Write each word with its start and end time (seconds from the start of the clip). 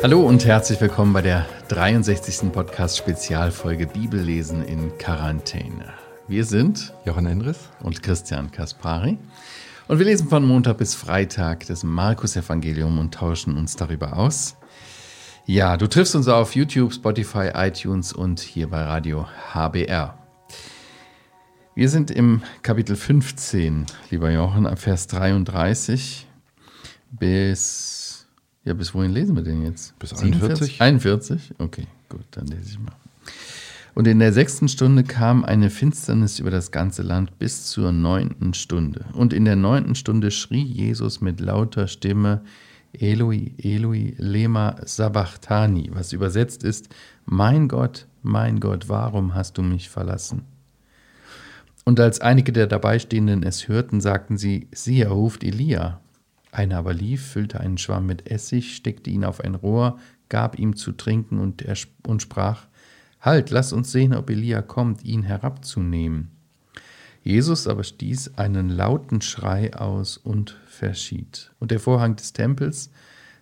Hallo 0.00 0.20
und 0.20 0.46
herzlich 0.46 0.80
willkommen 0.80 1.12
bei 1.12 1.22
der 1.22 1.44
63. 1.66 2.52
Podcast-Spezialfolge 2.52 3.88
Bibellesen 3.88 4.64
in 4.64 4.96
Quarantäne. 4.96 5.92
Wir 6.28 6.44
sind 6.44 6.92
Jochen 7.04 7.26
Endres 7.26 7.68
und 7.82 8.00
Christian 8.00 8.52
Kaspari 8.52 9.18
und 9.88 9.98
wir 9.98 10.06
lesen 10.06 10.28
von 10.28 10.46
Montag 10.46 10.78
bis 10.78 10.94
Freitag 10.94 11.66
das 11.66 11.82
Markus-Evangelium 11.82 13.00
und 13.00 13.12
tauschen 13.12 13.56
uns 13.56 13.74
darüber 13.74 14.16
aus. 14.16 14.56
Ja, 15.46 15.76
du 15.76 15.88
triffst 15.88 16.14
uns 16.14 16.28
auf 16.28 16.54
YouTube, 16.54 16.92
Spotify, 16.92 17.50
iTunes 17.54 18.12
und 18.12 18.38
hier 18.38 18.70
bei 18.70 18.84
Radio 18.84 19.26
HBR. 19.52 20.16
Wir 21.74 21.88
sind 21.88 22.12
im 22.12 22.42
Kapitel 22.62 22.94
15, 22.94 23.86
lieber 24.10 24.30
Jochen, 24.30 24.64
ab 24.64 24.78
Vers 24.78 25.08
33 25.08 26.27
bis, 27.10 28.26
ja, 28.64 28.74
bis 28.74 28.94
wohin 28.94 29.12
lesen 29.12 29.36
wir 29.36 29.42
denn 29.42 29.62
jetzt? 29.64 29.98
Bis 29.98 30.12
41. 30.12 30.80
41? 30.80 31.54
Okay, 31.58 31.86
gut, 32.08 32.24
dann 32.32 32.46
lese 32.46 32.70
ich 32.70 32.78
mal. 32.78 32.92
Und 33.94 34.06
in 34.06 34.20
der 34.20 34.32
sechsten 34.32 34.68
Stunde 34.68 35.02
kam 35.02 35.44
eine 35.44 35.70
Finsternis 35.70 36.38
über 36.38 36.50
das 36.50 36.70
ganze 36.70 37.02
Land 37.02 37.38
bis 37.38 37.66
zur 37.66 37.90
neunten 37.90 38.54
Stunde. 38.54 39.06
Und 39.12 39.32
in 39.32 39.44
der 39.44 39.56
neunten 39.56 39.96
Stunde 39.96 40.30
schrie 40.30 40.62
Jesus 40.62 41.20
mit 41.20 41.40
lauter 41.40 41.88
Stimme, 41.88 42.42
Eloi, 42.92 43.52
Eloi, 43.58 44.14
lema 44.18 44.76
sabachthani, 44.84 45.90
was 45.92 46.12
übersetzt 46.12 46.62
ist, 46.62 46.88
mein 47.24 47.68
Gott, 47.68 48.06
mein 48.22 48.60
Gott, 48.60 48.88
warum 48.88 49.34
hast 49.34 49.58
du 49.58 49.62
mich 49.62 49.90
verlassen? 49.90 50.42
Und 51.84 52.00
als 52.00 52.20
einige 52.20 52.52
der 52.52 52.66
Dabeistehenden 52.66 53.42
es 53.42 53.66
hörten, 53.66 54.00
sagten 54.00 54.36
sie, 54.36 54.68
sie 54.72 55.00
er 55.00 55.10
ruft 55.10 55.42
Elia. 55.42 56.00
Einer 56.50 56.78
aber 56.78 56.94
lief, 56.94 57.32
füllte 57.32 57.60
einen 57.60 57.78
Schwamm 57.78 58.06
mit 58.06 58.30
Essig, 58.30 58.74
steckte 58.76 59.10
ihn 59.10 59.24
auf 59.24 59.40
ein 59.40 59.54
Rohr, 59.54 59.98
gab 60.28 60.58
ihm 60.58 60.76
zu 60.76 60.92
trinken 60.92 61.38
und, 61.38 61.62
er, 61.62 61.76
und 62.06 62.22
sprach, 62.22 62.66
Halt, 63.20 63.50
lass 63.50 63.72
uns 63.72 63.90
sehen, 63.90 64.14
ob 64.14 64.30
Elia 64.30 64.62
kommt, 64.62 65.04
ihn 65.04 65.24
herabzunehmen. 65.24 66.30
Jesus 67.24 67.66
aber 67.66 67.82
stieß 67.82 68.38
einen 68.38 68.70
lauten 68.70 69.20
Schrei 69.20 69.74
aus 69.74 70.16
und 70.16 70.56
verschied. 70.66 71.52
Und 71.58 71.72
der 71.72 71.80
Vorhang 71.80 72.14
des 72.16 72.32
Tempels 72.32 72.90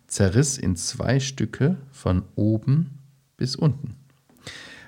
zerriss 0.07 0.57
in 0.57 0.77
zwei 0.77 1.21
Stücke 1.21 1.77
von 1.91 2.23
oben 2.37 2.99
bis 3.37 3.55
unten. 3.55 3.97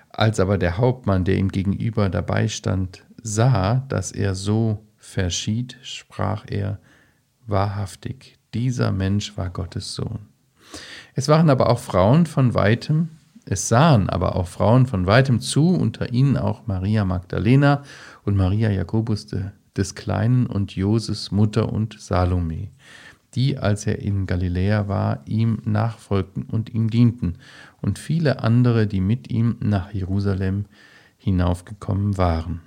Als 0.09 0.41
aber 0.41 0.59
der 0.59 0.79
Hauptmann, 0.79 1.25
der 1.25 1.37
ihm 1.37 1.51
gegenüber 1.51 2.09
dabei 2.09 2.49
stand, 2.49 3.05
sah, 3.23 3.85
dass 3.89 4.11
er 4.11 4.35
so 4.35 4.85
verschied, 4.97 5.77
sprach 5.83 6.47
er, 6.49 6.81
wahrhaftig, 7.49 8.39
dieser 8.55 8.93
Mensch 8.93 9.37
war 9.37 9.51
Gottes 9.51 9.95
Sohn. 9.95 10.21
Es 11.15 11.29
waren 11.29 11.51
aber 11.51 11.71
auch 11.71 11.79
Frauen 11.79 12.27
von 12.27 12.55
weitem, 12.55 13.09
es 13.45 13.69
sahen 13.69 14.11
aber 14.11 14.37
auch 14.37 14.47
Frauen 14.47 14.87
von 14.87 15.07
weitem 15.07 15.41
zu, 15.41 15.71
unter 15.71 16.13
ihnen 16.13 16.37
auch 16.37 16.67
Maria 16.67 17.05
Magdalena 17.07 17.83
und 18.25 18.37
Maria 18.37 18.71
Jakobus 18.71 19.27
de, 19.27 19.45
des 19.75 19.95
Kleinen 19.95 20.47
und 20.47 20.77
Joses 20.77 21.31
Mutter 21.31 21.73
und 21.73 21.99
Salome, 21.99 22.69
die, 23.35 23.57
als 23.57 23.87
er 23.87 24.01
in 24.01 24.27
Galiläa 24.27 24.89
war, 24.89 25.23
ihm 25.27 25.63
nachfolgten 25.65 26.43
und 26.43 26.75
ihm 26.75 26.91
dienten, 26.91 27.39
und 27.81 27.99
viele 27.99 28.43
andere, 28.43 28.87
die 28.87 29.01
mit 29.01 29.31
ihm 29.31 29.57
nach 29.61 29.93
Jerusalem 29.93 30.67
hinaufgekommen 31.17 32.19
waren. 32.19 32.61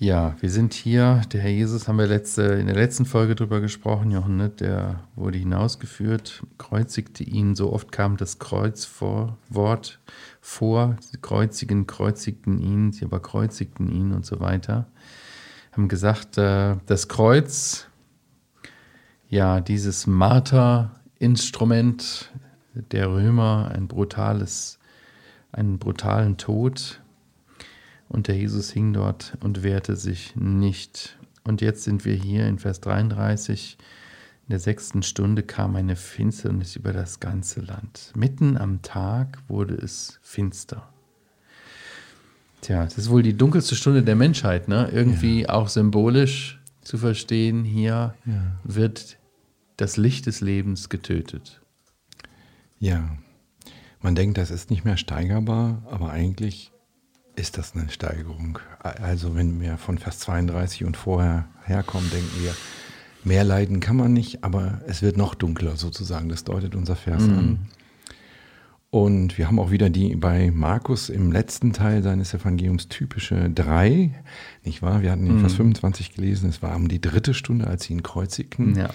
Ja, 0.00 0.36
wir 0.38 0.48
sind 0.48 0.74
hier, 0.74 1.22
der 1.32 1.40
Herr 1.40 1.50
Jesus 1.50 1.88
haben 1.88 1.98
wir 1.98 2.06
letzte, 2.06 2.42
in 2.42 2.66
der 2.66 2.76
letzten 2.76 3.04
Folge 3.04 3.34
drüber 3.34 3.60
gesprochen, 3.60 4.12
Jochen, 4.12 4.36
ne? 4.36 4.48
der 4.48 5.00
wurde 5.16 5.38
hinausgeführt, 5.38 6.44
kreuzigte 6.56 7.24
ihn, 7.24 7.56
so 7.56 7.72
oft 7.72 7.90
kam 7.90 8.16
das 8.16 8.38
Kreuzwort 8.38 9.98
vor, 10.40 10.96
sie 11.00 11.18
kreuzigen, 11.20 11.88
kreuzigten 11.88 12.60
ihn, 12.60 12.92
sie 12.92 13.06
aber 13.06 13.18
kreuzigten 13.18 13.90
ihn 13.90 14.12
und 14.12 14.24
so 14.24 14.38
weiter. 14.38 14.86
Haben 15.72 15.88
gesagt, 15.88 16.38
äh, 16.38 16.76
das 16.86 17.08
Kreuz, 17.08 17.88
ja, 19.28 19.60
dieses 19.60 20.06
Marterinstrument 20.06 22.30
der 22.92 23.10
Römer, 23.10 23.72
ein 23.74 23.88
brutales, 23.88 24.78
einen 25.50 25.80
brutalen 25.80 26.36
Tod, 26.36 27.00
und 28.08 28.28
der 28.28 28.36
Jesus 28.36 28.70
hing 28.70 28.92
dort 28.92 29.36
und 29.40 29.62
wehrte 29.62 29.96
sich 29.96 30.34
nicht. 30.36 31.18
Und 31.44 31.60
jetzt 31.60 31.84
sind 31.84 32.04
wir 32.04 32.14
hier 32.14 32.46
in 32.46 32.58
Vers 32.58 32.80
33. 32.80 33.78
In 34.46 34.50
der 34.50 34.58
sechsten 34.58 35.02
Stunde 35.02 35.42
kam 35.42 35.76
eine 35.76 35.96
Finsternis 35.96 36.76
über 36.76 36.92
das 36.92 37.20
ganze 37.20 37.60
Land. 37.60 38.12
Mitten 38.16 38.56
am 38.56 38.82
Tag 38.82 39.38
wurde 39.48 39.74
es 39.74 40.18
finster. 40.22 40.88
Tja, 42.62 42.84
das 42.84 42.98
ist 42.98 43.10
wohl 43.10 43.22
die 43.22 43.36
dunkelste 43.36 43.76
Stunde 43.76 44.02
der 44.02 44.16
Menschheit, 44.16 44.68
ne? 44.68 44.88
Irgendwie 44.92 45.42
ja. 45.42 45.50
auch 45.50 45.68
symbolisch 45.68 46.60
zu 46.82 46.98
verstehen, 46.98 47.64
hier 47.64 48.14
ja. 48.24 48.58
wird 48.64 49.18
das 49.76 49.96
Licht 49.96 50.26
des 50.26 50.40
Lebens 50.40 50.88
getötet. 50.88 51.60
Ja, 52.80 53.16
man 54.00 54.14
denkt, 54.14 54.38
das 54.38 54.50
ist 54.50 54.70
nicht 54.70 54.84
mehr 54.84 54.96
steigerbar, 54.96 55.82
aber 55.90 56.10
eigentlich 56.10 56.72
ist 57.38 57.56
das 57.56 57.74
eine 57.74 57.88
Steigerung. 57.88 58.58
Also 58.80 59.34
wenn 59.34 59.60
wir 59.60 59.78
von 59.78 59.98
Vers 59.98 60.18
32 60.20 60.84
und 60.84 60.96
vorher 60.96 61.46
herkommen, 61.64 62.10
denken 62.10 62.42
wir, 62.42 62.54
mehr 63.24 63.44
leiden 63.44 63.80
kann 63.80 63.96
man 63.96 64.12
nicht, 64.12 64.44
aber 64.44 64.80
es 64.86 65.02
wird 65.02 65.16
noch 65.16 65.34
dunkler 65.34 65.76
sozusagen. 65.76 66.28
Das 66.28 66.44
deutet 66.44 66.74
unser 66.74 66.96
Vers 66.96 67.22
mhm. 67.22 67.38
an. 67.38 67.58
Und 68.90 69.36
wir 69.36 69.48
haben 69.48 69.58
auch 69.58 69.70
wieder 69.70 69.90
die 69.90 70.16
bei 70.16 70.50
Markus 70.50 71.10
im 71.10 71.30
letzten 71.30 71.74
Teil 71.74 72.02
seines 72.02 72.32
Evangeliums 72.32 72.88
typische 72.88 73.50
drei, 73.50 74.14
nicht 74.64 74.80
wahr? 74.80 75.02
Wir 75.02 75.12
hatten 75.12 75.26
in 75.26 75.36
mhm. 75.36 75.40
Vers 75.40 75.54
25 75.54 76.14
gelesen, 76.14 76.48
es 76.48 76.62
war 76.62 76.74
um 76.74 76.88
die 76.88 77.00
dritte 77.00 77.34
Stunde, 77.34 77.66
als 77.66 77.84
sie 77.84 77.92
ihn 77.92 78.02
kreuzigten. 78.02 78.76
Ja. 78.76 78.88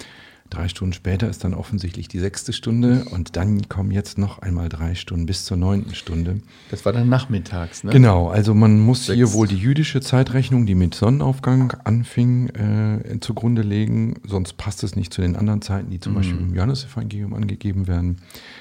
Drei 0.53 0.67
Stunden 0.67 0.93
später 0.93 1.27
ist 1.27 1.43
dann 1.43 1.55
offensichtlich 1.55 2.09
die 2.09 2.19
sechste 2.19 2.53
Stunde 2.53 3.05
und 3.09 3.35
dann 3.37 3.69
kommen 3.69 3.89
jetzt 3.89 4.19
noch 4.19 4.37
einmal 4.37 4.69
drei 4.69 4.93
Stunden 4.93 5.25
bis 5.25 5.45
zur 5.45 5.57
neunten 5.57 5.95
Stunde. 5.95 6.41
Das 6.69 6.85
war 6.85 6.93
dann 6.93 7.09
nachmittags, 7.09 7.83
ne? 7.83 7.91
Genau, 7.91 8.27
also 8.29 8.53
man 8.53 8.79
muss 8.79 9.07
Sechs. 9.07 9.15
hier 9.15 9.33
wohl 9.33 9.47
die 9.47 9.57
jüdische 9.57 9.99
Zeitrechnung, 9.99 10.67
die 10.67 10.75
mit 10.75 10.93
Sonnenaufgang 10.93 11.73
anfing, 11.85 12.49
äh, 12.49 13.19
zugrunde 13.19 13.63
legen, 13.63 14.21
sonst 14.27 14.53
passt 14.57 14.83
es 14.83 14.95
nicht 14.95 15.11
zu 15.11 15.23
den 15.23 15.35
anderen 15.35 15.63
Zeiten, 15.63 15.89
die 15.89 15.99
zum 15.99 16.11
mhm. 16.11 16.17
Beispiel 16.17 16.37
im 16.37 16.53
Johannesevangelium 16.53 17.33
angegeben 17.33 17.87
werden. 17.87 18.17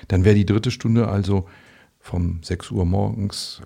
Dann 0.09 0.25
wäre 0.25 0.35
die 0.35 0.47
dritte 0.47 0.71
Stunde 0.71 1.09
also 1.09 1.47
vom 2.01 2.39
6 2.43 2.71
Uhr 2.71 2.87
morgens, 2.87 3.61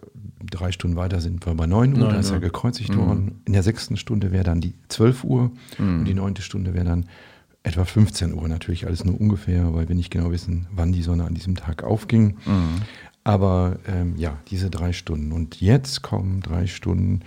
drei 0.50 0.72
Stunden 0.72 0.96
weiter 0.96 1.20
sind 1.20 1.46
wir 1.46 1.54
bei 1.54 1.68
9 1.68 1.92
Uhr, 1.92 1.98
9 2.00 2.10
da 2.10 2.18
ist 2.18 2.30
er 2.30 2.40
gekreuzigt 2.40 2.90
mhm. 2.90 2.98
worden. 2.98 3.42
In 3.44 3.52
der 3.52 3.62
sechsten 3.62 3.96
Stunde 3.96 4.32
wäre 4.32 4.42
dann 4.42 4.60
die 4.60 4.74
12 4.88 5.22
Uhr 5.22 5.52
mhm. 5.78 6.00
und 6.00 6.04
die 6.06 6.14
neunte 6.14 6.42
Stunde 6.42 6.74
wäre 6.74 6.86
dann 6.86 7.06
etwa 7.66 7.84
15 7.84 8.32
Uhr 8.32 8.46
natürlich, 8.46 8.86
alles 8.86 9.04
nur 9.04 9.20
ungefähr, 9.20 9.74
weil 9.74 9.88
wir 9.88 9.96
nicht 9.96 10.12
genau 10.12 10.30
wissen, 10.30 10.68
wann 10.70 10.92
die 10.92 11.02
Sonne 11.02 11.24
an 11.24 11.34
diesem 11.34 11.56
Tag 11.56 11.82
aufging. 11.82 12.36
Mhm. 12.46 12.82
Aber 13.24 13.80
ähm, 13.88 14.14
ja, 14.16 14.38
diese 14.48 14.70
drei 14.70 14.92
Stunden. 14.92 15.32
Und 15.32 15.60
jetzt 15.60 16.02
kommen 16.02 16.40
drei 16.42 16.68
Stunden. 16.68 17.22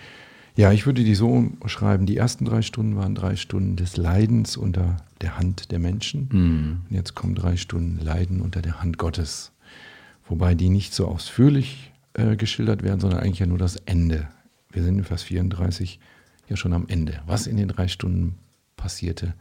Ja, 0.56 0.72
ich 0.72 0.86
würde 0.86 1.04
die 1.04 1.16
so 1.16 1.52
schreiben, 1.66 2.06
die 2.06 2.16
ersten 2.16 2.46
drei 2.46 2.62
Stunden 2.62 2.96
waren 2.96 3.16
drei 3.16 3.36
Stunden 3.36 3.76
des 3.76 3.98
Leidens 3.98 4.56
unter 4.56 4.98
der 5.20 5.38
Hand 5.38 5.72
der 5.72 5.80
Menschen. 5.80 6.30
Mhm. 6.32 6.82
Und 6.90 6.96
jetzt 6.96 7.16
kommen 7.16 7.36
drei 7.36 7.58
Stunden 7.58 8.00
Leiden 8.00 8.40
unter 8.40 8.62
der 8.62 8.82
Hand 8.82 8.98
Gottes. 8.98 9.52
Wobei 10.26 10.56
die 10.56 10.70
nicht 10.70 10.94
so 10.94 11.08
ausführlich 11.08 11.92
äh, 12.14 12.38
geschildert 12.38 12.82
werden, 12.82 13.02
sondern 13.02 13.20
eigentlich 13.20 13.40
ja 13.40 13.46
nur 13.46 13.58
das 13.58 13.76
Ende. 13.76 14.30
Wir 14.72 14.84
sind 14.84 15.00
in 15.00 15.04
Vers 15.04 15.24
34 15.24 16.00
ja 16.48 16.56
schon 16.56 16.72
am 16.72 16.88
Ende. 16.88 17.22
Was 17.26 17.46
in 17.46 17.58
den 17.58 17.68
drei 17.68 17.90
Stunden 17.90 18.38
passierte, 18.78 19.34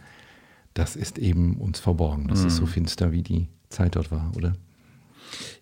das 0.79 0.95
ist 0.95 1.19
eben 1.19 1.57
uns 1.57 1.81
verborgen. 1.81 2.29
Das 2.29 2.43
mhm. 2.43 2.47
ist 2.47 2.57
so 2.57 2.63
mhm. 2.63 2.69
finster, 2.69 3.11
wie 3.11 3.23
die 3.23 3.49
Zeit 3.69 3.97
dort 3.97 4.13
war, 4.13 4.33
oder? 4.37 4.55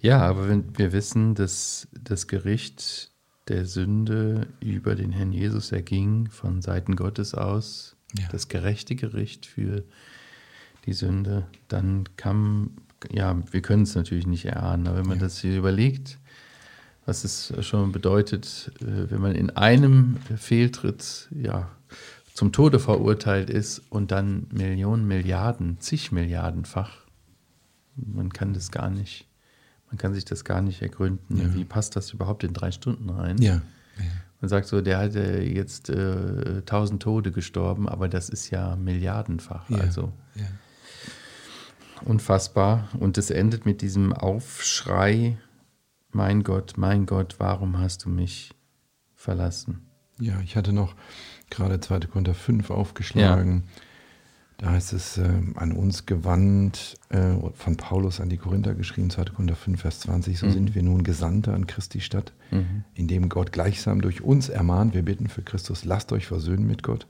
Ja, 0.01 0.21
aber 0.21 0.49
wenn 0.49 0.77
wir 0.77 0.93
wissen, 0.93 1.35
dass 1.35 1.89
das 1.99 2.27
Gericht 2.27 3.11
der 3.49 3.65
Sünde 3.65 4.47
über 4.61 4.95
den 4.95 5.13
Herrn 5.13 5.33
Jesus 5.33 5.73
erging 5.73 6.29
von 6.29 6.61
Seiten 6.61 6.97
Gottes 6.97 7.35
aus, 7.35 7.97
ja. 8.19 8.27
das 8.31 8.49
gerechte 8.49 8.95
Gericht 8.95 9.47
für 9.47 9.85
die 10.85 10.93
Sünde, 10.93 11.47
dann 11.69 12.05
kam, 12.17 12.77
ja, 13.11 13.41
wir 13.51 13.63
können 13.63 13.85
es 13.85 13.95
natürlich 13.95 14.27
nicht 14.27 14.45
erahnen, 14.45 14.87
aber 14.87 14.99
wenn 14.99 15.09
man 15.09 15.19
ja. 15.19 15.25
das 15.25 15.41
hier 15.41 15.57
überlegt, 15.57 16.19
was 17.07 17.25
es 17.25 17.55
schon 17.65 17.91
bedeutet, 17.91 18.71
äh, 18.81 19.11
wenn 19.11 19.23
man 19.23 19.35
in 19.35 19.49
einem 19.51 20.19
Fehltritt, 20.37 21.29
ja, 21.31 21.71
zum 22.37 22.53
Tode 22.53 22.79
verurteilt 22.79 23.49
ist 23.49 23.81
und 23.89 24.11
dann 24.11 24.47
Millionen, 24.53 25.09
Milliarden, 25.09 25.81
zig 25.81 26.13
Milliardenfach. 26.13 27.07
Man 27.97 28.31
kann 28.31 28.53
das 28.53 28.71
gar 28.71 28.91
nicht, 28.91 29.27
man 29.89 29.97
kann 29.97 30.13
sich 30.13 30.27
das 30.27 30.45
gar 30.45 30.61
nicht 30.61 30.83
ergründen. 30.83 31.39
Ja. 31.39 31.55
Wie 31.55 31.65
passt 31.65 31.97
das 31.97 32.13
überhaupt 32.13 32.45
in 32.45 32.53
drei 32.53 32.73
Stunden 32.73 33.09
rein? 33.09 33.39
Ja. 33.39 33.63
ja. 33.97 34.05
Man 34.43 34.51
sagt 34.51 34.67
so, 34.67 34.83
der 34.83 34.99
hatte 34.99 35.41
jetzt 35.43 35.89
äh, 35.89 36.61
tausend 36.67 37.03
Tode 37.03 37.33
gestorben, 37.33 37.89
aber 37.89 38.07
das 38.07 38.29
ist 38.29 38.51
ja 38.51 38.77
milliardenfach. 38.77 39.71
Ja, 39.71 39.79
Also 39.79 40.13
unfassbar. 42.05 42.91
Und 43.01 43.17
es 43.17 43.31
endet 43.31 43.65
mit 43.65 43.81
diesem 43.81 44.13
Aufschrei, 44.13 45.39
mein 46.13 46.43
Gott, 46.43 46.75
mein 46.77 47.07
Gott, 47.07 47.37
warum 47.39 47.79
hast 47.79 48.05
du 48.05 48.11
mich 48.11 48.55
verlassen? 49.15 49.87
Ja, 50.19 50.39
ich 50.41 50.55
hatte 50.57 50.75
noch 50.75 50.95
gerade 51.51 51.81
2. 51.81 52.01
Korinther 52.01 52.35
5 52.35 52.71
aufgeschlagen. 52.71 53.65
Da 54.59 54.71
heißt 54.71 54.95
es 54.95 55.19
äh, 55.19 55.29
an 55.57 55.73
uns 55.73 56.07
gewandt, 56.07 56.97
äh, 57.11 57.35
von 57.55 57.77
Paulus 57.77 58.21
an 58.23 58.31
die 58.31 58.39
Korinther 58.39 58.75
geschrieben, 58.75 59.11
2. 59.11 59.25
Korinther 59.27 59.55
5, 59.57 59.81
Vers 59.83 60.01
20. 60.01 60.39
So 60.39 60.47
Mhm. 60.47 60.51
sind 60.53 60.75
wir 60.75 60.83
nun 60.83 61.03
Gesandte 61.05 61.53
an 61.53 61.67
Christi 61.67 62.01
Stadt, 62.01 62.33
indem 62.95 63.29
Gott 63.29 63.53
gleichsam 63.53 64.01
durch 64.01 64.23
uns 64.23 64.49
ermahnt. 64.49 64.95
Wir 64.95 65.03
bitten 65.03 65.29
für 65.29 65.43
Christus, 65.43 65.85
lasst 65.85 66.11
euch 66.13 66.27
versöhnen 66.27 66.67
mit 66.67 66.83
Gott. 66.83 67.07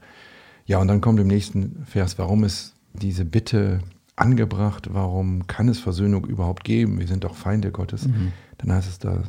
Ja, 0.65 0.79
und 0.81 0.89
dann 0.89 1.01
kommt 1.01 1.21
im 1.21 1.29
nächsten 1.29 1.85
Vers, 1.87 2.19
warum 2.19 2.43
ist 2.43 2.75
diese 2.95 3.25
Bitte 3.25 3.79
angebracht? 4.17 4.89
Warum 4.93 5.47
kann 5.47 5.69
es 5.69 5.79
Versöhnung 5.79 6.27
überhaupt 6.27 6.65
geben? 6.65 6.99
Wir 6.99 7.07
sind 7.07 7.23
doch 7.23 7.37
Feinde 7.37 7.71
Gottes. 7.71 8.09
Dann 8.59 8.73
heißt 8.73 8.89
es 8.89 8.99
da, 8.99 9.23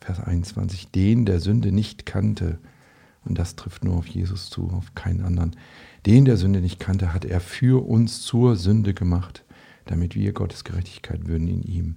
Vers 0.00 0.18
21, 0.18 0.90
den 0.90 1.24
der 1.24 1.38
Sünde 1.38 1.70
nicht 1.70 2.04
kannte, 2.06 2.58
und 3.24 3.38
das 3.38 3.56
trifft 3.56 3.84
nur 3.84 3.96
auf 3.96 4.06
Jesus 4.06 4.50
zu, 4.50 4.70
auf 4.70 4.94
keinen 4.94 5.22
anderen. 5.22 5.56
Den 6.06 6.24
der 6.24 6.36
Sünde 6.36 6.60
nicht 6.60 6.80
kannte, 6.80 7.12
hat 7.12 7.24
er 7.24 7.40
für 7.40 7.86
uns 7.86 8.22
zur 8.22 8.56
Sünde 8.56 8.94
gemacht, 8.94 9.44
damit 9.86 10.14
wir 10.14 10.32
Gottes 10.32 10.64
Gerechtigkeit 10.64 11.26
würden 11.26 11.48
in 11.48 11.62
ihm. 11.62 11.96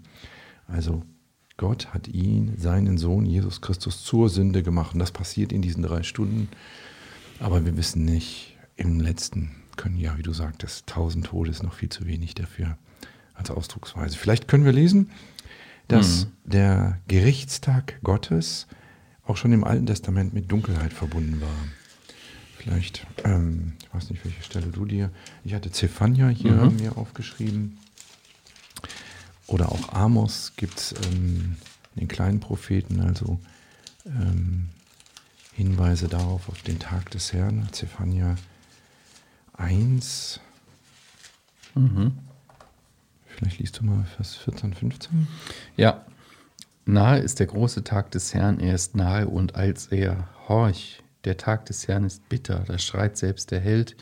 Also 0.68 1.04
Gott 1.58 1.94
hat 1.94 2.08
ihn, 2.08 2.54
seinen 2.58 2.98
Sohn 2.98 3.26
Jesus 3.26 3.62
Christus, 3.62 4.04
zur 4.04 4.30
Sünde 4.30 4.64
gemacht. 4.64 4.94
Und 4.94 5.00
das 5.00 5.12
passiert 5.12 5.52
in 5.52 5.62
diesen 5.62 5.84
drei 5.84 6.04
Stunden. 6.04 6.50
Aber 7.40 7.66
wir 7.66 7.78
wissen 7.78 8.04
nicht, 8.04 8.58
im 8.76 9.00
letzten 9.00 9.52
können 9.78 9.98
ja, 9.98 10.18
wie 10.18 10.24
du 10.24 10.34
sagtest, 10.34 10.88
tausend 10.88 11.28
Tode 11.28 11.52
ist 11.52 11.64
noch 11.64 11.74
viel 11.74 11.90
zu 11.90 12.06
wenig 12.06 12.36
dafür 12.36 12.78
als 13.34 13.50
Ausdrucksweise. 13.50 14.18
Vielleicht 14.18 14.48
können 14.48 14.66
wir 14.66 14.72
lesen, 14.72 15.10
dass 15.88 16.28
der 16.44 17.00
Gerichtstag 17.08 18.00
Gottes 18.04 18.68
auch 19.26 19.38
schon 19.38 19.54
im 19.54 19.64
Alten 19.64 19.86
Testament 19.86 20.34
mit 20.34 20.52
Dunkelheit 20.52 20.94
verbunden 20.94 21.40
war. 21.42 21.56
Vielleicht, 22.58 23.06
ähm, 23.24 23.74
ich 23.82 23.94
weiß 23.94 24.10
nicht, 24.10 24.24
welche 24.24 24.42
Stelle 24.44 24.68
du 24.68 24.86
dir. 24.86 25.12
Ich 25.44 25.54
hatte 25.54 25.72
Zephania 25.72 26.28
hier 26.30 26.54
Mhm. 26.54 26.76
mir 26.78 26.98
aufgeschrieben. 26.98 27.78
Oder 29.48 29.70
auch 29.72 29.92
Amos 29.94 30.54
gibt 30.56 30.80
es 30.80 30.96
ähm, 31.12 31.58
in 31.96 32.02
den 32.02 32.08
kleinen 32.08 32.40
Propheten, 32.40 33.02
also 33.02 33.40
ähm, 34.06 34.70
Hinweise 35.54 36.08
darauf, 36.08 36.48
auf 36.50 36.62
den 36.64 36.80
Tag 36.80 37.12
des 37.12 37.34
Herrn. 37.34 37.68
Zephania 37.72 38.36
1. 39.58 40.40
Vielleicht 43.28 43.60
liest 43.60 43.80
du 43.80 43.86
mal 43.86 44.06
Vers 44.16 44.36
14, 44.36 44.74
15. 44.74 45.28
Ja, 45.76 46.06
nahe 46.86 47.20
ist 47.20 47.40
der 47.40 47.48
große 47.48 47.84
Tag 47.84 48.12
des 48.12 48.34
Herrn, 48.34 48.60
er 48.60 48.76
ist 48.76 48.96
nahe 48.96 49.28
und 49.28 49.56
als 49.56 49.88
er, 49.88 50.28
horch, 50.48 51.02
der 51.26 51.38
Tag 51.38 51.66
des 51.68 51.88
Herrn 51.88 52.06
ist 52.06 52.28
bitter, 52.30 52.64
da 52.68 52.78
schreit 52.78 53.18
selbst 53.18 53.52
der 53.52 53.60
Held. 53.60 53.96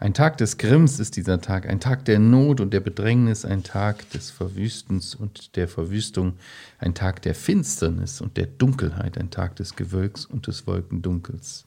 Ein 0.00 0.14
Tag 0.14 0.38
des 0.38 0.58
Grimms 0.58 1.00
ist 1.00 1.16
dieser 1.16 1.40
Tag, 1.40 1.68
ein 1.68 1.80
Tag 1.80 2.04
der 2.04 2.20
Not 2.20 2.60
und 2.60 2.72
der 2.72 2.80
Bedrängnis, 2.80 3.44
ein 3.44 3.64
Tag 3.64 4.08
des 4.10 4.30
Verwüstens 4.30 5.16
und 5.16 5.56
der 5.56 5.66
Verwüstung, 5.66 6.34
ein 6.78 6.94
Tag 6.94 7.20
der 7.22 7.34
Finsternis 7.34 8.20
und 8.20 8.36
der 8.36 8.46
Dunkelheit, 8.46 9.18
ein 9.18 9.30
Tag 9.30 9.56
des 9.56 9.74
Gewölks 9.74 10.24
und 10.24 10.46
des 10.46 10.68
Wolkendunkels 10.68 11.66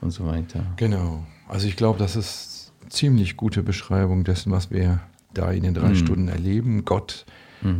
und 0.00 0.10
so 0.10 0.26
weiter. 0.26 0.66
Genau. 0.76 1.24
Also 1.48 1.68
ich 1.68 1.76
glaube, 1.76 2.00
das 2.00 2.16
ist 2.16 2.72
ziemlich 2.88 3.36
gute 3.36 3.62
Beschreibung 3.62 4.24
dessen, 4.24 4.50
was 4.50 4.72
wir 4.72 5.00
da 5.32 5.50
in 5.52 5.62
den 5.62 5.74
drei 5.74 5.94
Stunden 5.94 6.28
erleben. 6.28 6.84
Gott, 6.84 7.26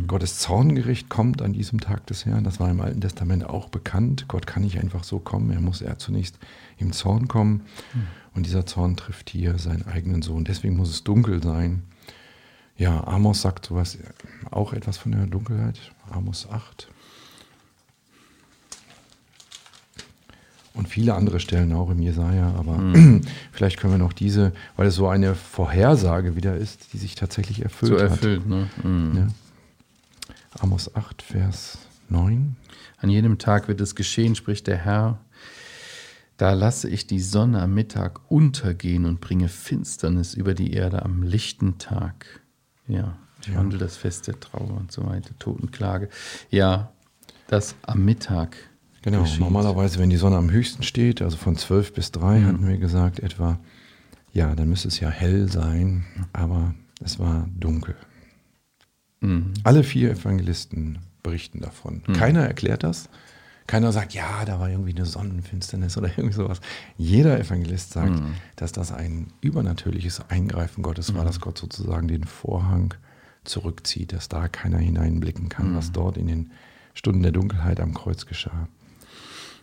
Gottes 0.07 0.39
Zorngericht 0.39 1.07
kommt 1.09 1.41
an 1.41 1.53
diesem 1.53 1.79
Tag 1.79 2.05
des 2.07 2.25
Herrn. 2.25 2.43
Das 2.43 2.59
war 2.59 2.69
im 2.69 2.81
Alten 2.81 2.99
Testament 2.99 3.45
auch 3.45 3.69
bekannt. 3.69 4.25
Gott 4.27 4.47
kann 4.47 4.63
nicht 4.63 4.79
einfach 4.79 5.03
so 5.03 5.19
kommen. 5.19 5.51
Er 5.51 5.61
muss 5.61 5.81
er 5.81 5.97
zunächst 5.99 6.39
im 6.77 6.91
Zorn 6.91 7.27
kommen. 7.27 7.61
Und 8.33 8.45
dieser 8.45 8.65
Zorn 8.65 8.95
trifft 8.97 9.29
hier 9.29 9.57
seinen 9.59 9.85
eigenen 9.87 10.21
Sohn. 10.23 10.43
Deswegen 10.43 10.75
muss 10.75 10.89
es 10.89 11.03
dunkel 11.03 11.41
sein. 11.43 11.83
Ja, 12.75 13.05
Amos 13.07 13.41
sagt 13.41 13.65
sowas, 13.67 13.97
auch 14.51 14.73
etwas 14.73 14.97
von 14.97 15.11
der 15.13 15.25
Dunkelheit. 15.25 15.79
Amos 16.11 16.47
8. 16.49 16.87
Und 20.73 20.87
viele 20.87 21.15
andere 21.15 21.39
Stellen 21.39 21.73
auch 21.73 21.89
im 21.89 21.99
Jesaja, 22.01 22.53
aber 22.55 22.79
vielleicht 23.51 23.79
können 23.79 23.93
wir 23.93 23.97
noch 23.97 24.13
diese, 24.13 24.53
weil 24.75 24.87
es 24.87 24.95
so 24.95 25.07
eine 25.07 25.33
Vorhersage 25.33 26.35
wieder 26.35 26.55
ist, 26.55 26.93
die 26.93 26.99
sich 26.99 27.15
tatsächlich 27.15 27.63
erfüllt 27.63 27.93
So 27.93 27.95
hat. 28.03 28.11
erfüllt, 28.11 28.45
ne? 28.47 28.67
Mhm. 28.83 29.11
Ja. 29.15 29.27
Amos 30.59 30.93
8, 30.95 31.21
Vers 31.21 31.77
9. 32.09 32.55
An 32.97 33.09
jedem 33.09 33.37
Tag 33.37 33.67
wird 33.67 33.81
es 33.81 33.95
geschehen, 33.95 34.35
spricht 34.35 34.67
der 34.67 34.77
Herr. 34.77 35.19
Da 36.37 36.53
lasse 36.53 36.89
ich 36.89 37.07
die 37.07 37.19
Sonne 37.19 37.61
am 37.61 37.73
Mittag 37.73 38.19
untergehen 38.31 39.05
und 39.05 39.21
bringe 39.21 39.49
Finsternis 39.49 40.33
über 40.33 40.53
die 40.53 40.73
Erde 40.73 41.03
am 41.03 41.23
lichten 41.23 41.77
Tag. 41.79 42.41
Ja, 42.87 43.17
ich 43.41 43.47
Ja. 43.47 43.55
wandle 43.55 43.79
das 43.79 43.97
Fest 43.97 44.27
der 44.27 44.39
Trauer 44.39 44.71
und 44.77 44.91
so 44.91 45.05
weiter, 45.05 45.31
Totenklage. 45.39 46.09
Ja, 46.49 46.91
das 47.47 47.75
am 47.83 48.05
Mittag. 48.05 48.55
Genau, 49.01 49.21
geschieht. 49.21 49.39
normalerweise, 49.39 49.99
wenn 49.99 50.09
die 50.09 50.17
Sonne 50.17 50.37
am 50.37 50.51
höchsten 50.51 50.83
steht, 50.83 51.21
also 51.21 51.37
von 51.37 51.55
12 51.55 51.93
bis 51.93 52.11
3 52.11 52.39
Mhm. 52.39 52.45
hatten 52.45 52.67
wir 52.67 52.77
gesagt 52.77 53.19
etwa, 53.19 53.59
ja, 54.33 54.53
dann 54.55 54.69
müsste 54.69 54.87
es 54.89 54.99
ja 54.99 55.09
hell 55.09 55.49
sein, 55.51 56.05
aber 56.33 56.73
es 57.03 57.17
war 57.19 57.47
dunkel. 57.57 57.95
Mhm. 59.21 59.53
Alle 59.63 59.83
vier 59.83 60.11
Evangelisten 60.11 60.99
berichten 61.23 61.59
davon. 61.61 62.03
Keiner 62.13 62.41
erklärt 62.45 62.83
das. 62.83 63.09
Keiner 63.65 63.91
sagt, 63.91 64.13
ja, 64.13 64.45
da 64.45 64.61
war 64.61 64.69
irgendwie 64.69 64.95
eine 64.95 65.05
Sonnenfinsternis 65.05 65.97
oder 65.97 66.07
irgendwie 66.17 66.35
sowas. 66.35 66.61
Jeder 66.97 67.37
Evangelist 67.39 67.91
sagt, 67.91 68.13
dass 68.55 68.71
das 68.71 68.93
ein 68.93 69.27
übernatürliches 69.41 70.21
Eingreifen 70.29 70.83
Gottes 70.83 71.13
war, 71.15 71.25
dass 71.25 71.41
Gott 71.41 71.57
sozusagen 71.57 72.07
den 72.07 72.23
Vorhang 72.23 72.93
zurückzieht, 73.43 74.13
dass 74.13 74.29
da 74.29 74.47
keiner 74.47 74.77
hineinblicken 74.77 75.49
kann, 75.49 75.75
was 75.75 75.91
dort 75.91 76.17
in 76.17 76.27
den 76.27 76.51
Stunden 76.93 77.23
der 77.23 77.31
Dunkelheit 77.33 77.79
am 77.81 77.93
Kreuz 77.93 78.25
geschah. 78.25 78.67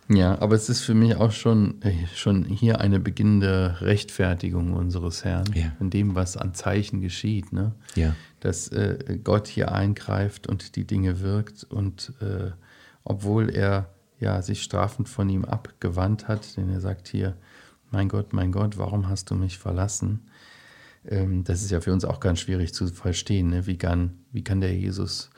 Ja, 0.07 0.39
aber 0.39 0.55
es 0.55 0.69
ist 0.69 0.81
für 0.81 0.93
mich 0.93 1.15
auch 1.15 1.31
schon, 1.31 1.81
äh, 1.81 2.05
schon 2.13 2.43
hier 2.45 2.79
eine 2.79 2.99
beginnende 2.99 3.77
Rechtfertigung 3.81 4.73
unseres 4.73 5.23
Herrn, 5.25 5.45
Ja. 5.53 5.71
in 5.79 5.89
dem, 5.89 6.13
was 6.15 6.37
an 6.37 6.53
Zeichen 6.53 7.01
geschieht. 7.01 7.51
Ne? 7.53 7.73
Ja. 7.95 8.15
dass 8.41 8.67
äh, 8.67 9.17
Gott 9.23 9.47
hier 9.47 9.71
eingreift 9.71 10.45
und 10.45 10.75
die 10.75 10.85
Dinge 10.85 11.21
wirkt 11.21 11.63
und 11.63 12.13
äh, 12.21 12.51
obwohl 13.03 13.49
er 13.49 13.89
ja 14.19 14.43
sich 14.43 14.61
strafend 14.61 15.09
von 15.09 15.27
ihm 15.29 15.45
abgewandt 15.45 16.27
hat, 16.27 16.55
denn 16.55 16.69
er 16.69 16.79
sagt 16.79 17.07
hier, 17.07 17.35
mein 17.89 18.07
Gott, 18.07 18.33
mein 18.33 18.51
Gott, 18.51 18.77
warum 18.77 19.09
hast 19.09 19.31
du 19.31 19.35
mich 19.35 19.57
verlassen? 19.57 20.27
Ähm, 21.07 21.43
das 21.43 21.63
ist 21.63 21.71
ja 21.71 21.81
für 21.81 21.91
uns 21.93 22.05
auch 22.05 22.19
ganz 22.19 22.39
schwierig 22.41 22.71
zu 22.73 22.85
verstehen. 22.87 23.49
Ne? 23.49 23.65
Wie, 23.65 23.77
kann, 23.77 24.19
wie 24.31 24.43
kann 24.43 24.61
der 24.61 24.75
Jesus 24.75 25.31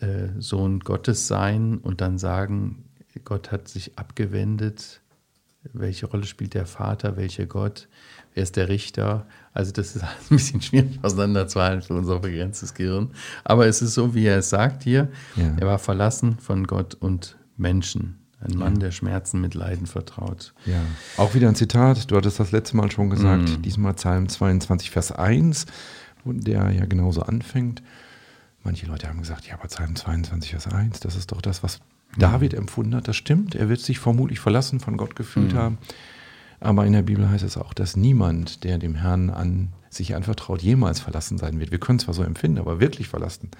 äh, 0.00 0.28
Sohn 0.38 0.78
Gottes 0.80 1.26
sein 1.26 1.78
und 1.78 2.00
dann 2.00 2.18
sagen, 2.18 2.84
Gott 3.24 3.52
hat 3.52 3.68
sich 3.68 3.98
abgewendet? 3.98 5.00
Welche 5.72 6.06
Rolle 6.06 6.24
spielt 6.24 6.54
der 6.54 6.66
Vater? 6.66 7.16
Welcher 7.16 7.46
Gott? 7.46 7.88
Wer 8.34 8.42
ist 8.42 8.56
der 8.56 8.68
Richter? 8.68 9.26
Also 9.52 9.72
das 9.72 9.96
ist 9.96 10.02
ein 10.30 10.36
bisschen 10.36 10.62
schwierig 10.62 10.98
auseinanderzuhalten 11.02 11.82
für 11.82 11.94
unser 11.94 12.20
begrenztes 12.20 12.74
Gehirn. 12.74 13.10
Aber 13.44 13.66
es 13.66 13.82
ist 13.82 13.94
so, 13.94 14.14
wie 14.14 14.26
er 14.26 14.38
es 14.38 14.50
sagt 14.50 14.84
hier. 14.84 15.08
Ja. 15.36 15.54
Er 15.58 15.66
war 15.66 15.78
verlassen 15.78 16.38
von 16.38 16.66
Gott 16.66 16.94
und 16.94 17.36
Menschen. 17.56 18.18
Ein 18.40 18.56
Mann, 18.56 18.78
der 18.78 18.92
Schmerzen 18.92 19.40
mit 19.40 19.54
Leiden 19.54 19.86
vertraut. 19.86 20.54
Ja. 20.64 20.80
Auch 21.16 21.34
wieder 21.34 21.48
ein 21.48 21.56
Zitat, 21.56 22.08
du 22.08 22.16
hattest 22.16 22.38
das 22.38 22.52
letzte 22.52 22.76
Mal 22.76 22.88
schon 22.92 23.10
gesagt, 23.10 23.64
diesmal 23.64 23.94
Psalm 23.94 24.28
22, 24.28 24.92
Vers 24.92 25.10
1, 25.10 25.66
wo 26.22 26.32
der 26.32 26.70
ja 26.70 26.86
genauso 26.86 27.22
anfängt. 27.22 27.82
Manche 28.62 28.86
Leute 28.86 29.08
haben 29.08 29.18
gesagt, 29.18 29.46
ja, 29.48 29.54
aber 29.54 29.66
Psalm 29.66 29.96
22, 29.96 30.50
Vers 30.50 30.68
1, 30.68 31.00
das 31.00 31.16
ist 31.16 31.32
doch 31.32 31.42
das, 31.42 31.64
was 31.64 31.80
David 32.16 32.54
empfunden 32.54 32.94
hat. 32.94 33.08
Das 33.08 33.16
stimmt, 33.16 33.54
er 33.54 33.68
wird 33.68 33.80
sich 33.80 33.98
vermutlich 33.98 34.40
verlassen 34.40 34.80
von 34.80 34.96
Gott 34.96 35.16
gefühlt 35.16 35.54
haben. 35.54 35.78
Aber 36.60 36.86
in 36.86 36.92
der 36.92 37.02
Bibel 37.02 37.28
heißt 37.28 37.44
es 37.44 37.56
auch, 37.56 37.72
dass 37.72 37.96
niemand, 37.96 38.64
der 38.64 38.78
dem 38.78 38.96
Herrn 38.96 39.30
an 39.30 39.68
sich 39.90 40.14
anvertraut, 40.14 40.62
jemals 40.62 41.00
verlassen 41.00 41.38
sein 41.38 41.60
wird. 41.60 41.70
Wir 41.70 41.78
können 41.78 41.98
zwar 41.98 42.14
so 42.14 42.22
empfinden, 42.22 42.58
aber 42.58 42.80
wirklich 42.80 43.08
verlassen 43.08 43.50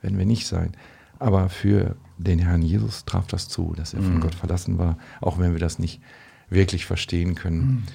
werden 0.00 0.18
wir 0.18 0.26
nicht 0.26 0.46
sein. 0.46 0.72
Aber 1.18 1.48
für 1.48 1.96
den 2.18 2.38
Herrn 2.38 2.62
Jesus 2.62 3.04
traf 3.04 3.26
das 3.26 3.48
zu, 3.48 3.74
dass 3.76 3.94
er 3.94 4.02
von 4.02 4.20
Gott 4.20 4.34
verlassen 4.34 4.78
war, 4.78 4.98
auch 5.20 5.38
wenn 5.38 5.52
wir 5.52 5.60
das 5.60 5.78
nicht 5.78 6.00
wirklich 6.48 6.86
verstehen 6.86 7.34
können. 7.34 7.86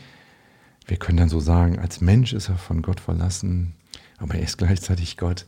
Wir 0.86 0.98
können 0.98 1.18
dann 1.18 1.30
so 1.30 1.40
sagen, 1.40 1.80
als 1.80 2.02
Mensch 2.02 2.34
ist 2.34 2.50
er 2.50 2.58
von 2.58 2.82
Gott 2.82 3.00
verlassen, 3.00 3.74
aber 4.18 4.36
er 4.36 4.42
ist 4.42 4.58
gleichzeitig 4.58 5.18
Gott. 5.18 5.46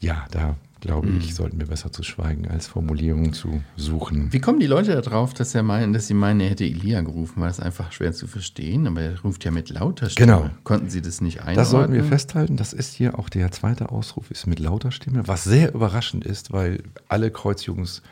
Ja, 0.00 0.26
da 0.30 0.56
glaube 0.80 1.08
mhm. 1.08 1.18
ich, 1.18 1.34
sollten 1.34 1.60
wir 1.60 1.66
besser 1.66 1.92
zu 1.92 2.02
schweigen, 2.02 2.48
als 2.48 2.66
Formulierungen 2.66 3.32
zu 3.32 3.62
suchen. 3.76 4.32
Wie 4.32 4.40
kommen 4.40 4.60
die 4.60 4.66
Leute 4.66 5.00
darauf, 5.00 5.34
dass, 5.34 5.54
er 5.54 5.62
meinen, 5.62 5.92
dass 5.92 6.06
sie 6.06 6.14
meinen, 6.14 6.40
er 6.40 6.50
hätte 6.50 6.64
Elia 6.64 7.00
gerufen? 7.02 7.40
War 7.40 7.48
das 7.48 7.60
einfach 7.60 7.92
schwer 7.92 8.12
zu 8.12 8.26
verstehen? 8.26 8.86
Aber 8.86 9.00
er 9.00 9.20
ruft 9.20 9.44
ja 9.44 9.50
mit 9.50 9.70
lauter 9.70 10.10
Stimme. 10.10 10.26
Genau. 10.26 10.50
Konnten 10.64 10.90
sie 10.90 11.02
das 11.02 11.20
nicht 11.20 11.38
einordnen? 11.38 11.56
Das 11.56 11.70
sollten 11.70 11.92
wir 11.92 12.04
festhalten. 12.04 12.56
Das 12.56 12.72
ist 12.72 12.94
hier 12.94 13.18
auch 13.18 13.28
der 13.28 13.50
zweite 13.50 13.90
Ausruf, 13.90 14.30
ist 14.30 14.46
mit 14.46 14.58
lauter 14.58 14.90
Stimme, 14.90 15.26
was 15.28 15.44
sehr 15.44 15.74
überraschend 15.74 16.24
ist, 16.24 16.52
weil 16.52 16.82
alle 17.08 17.28
Kreuzjungs- 17.28 18.02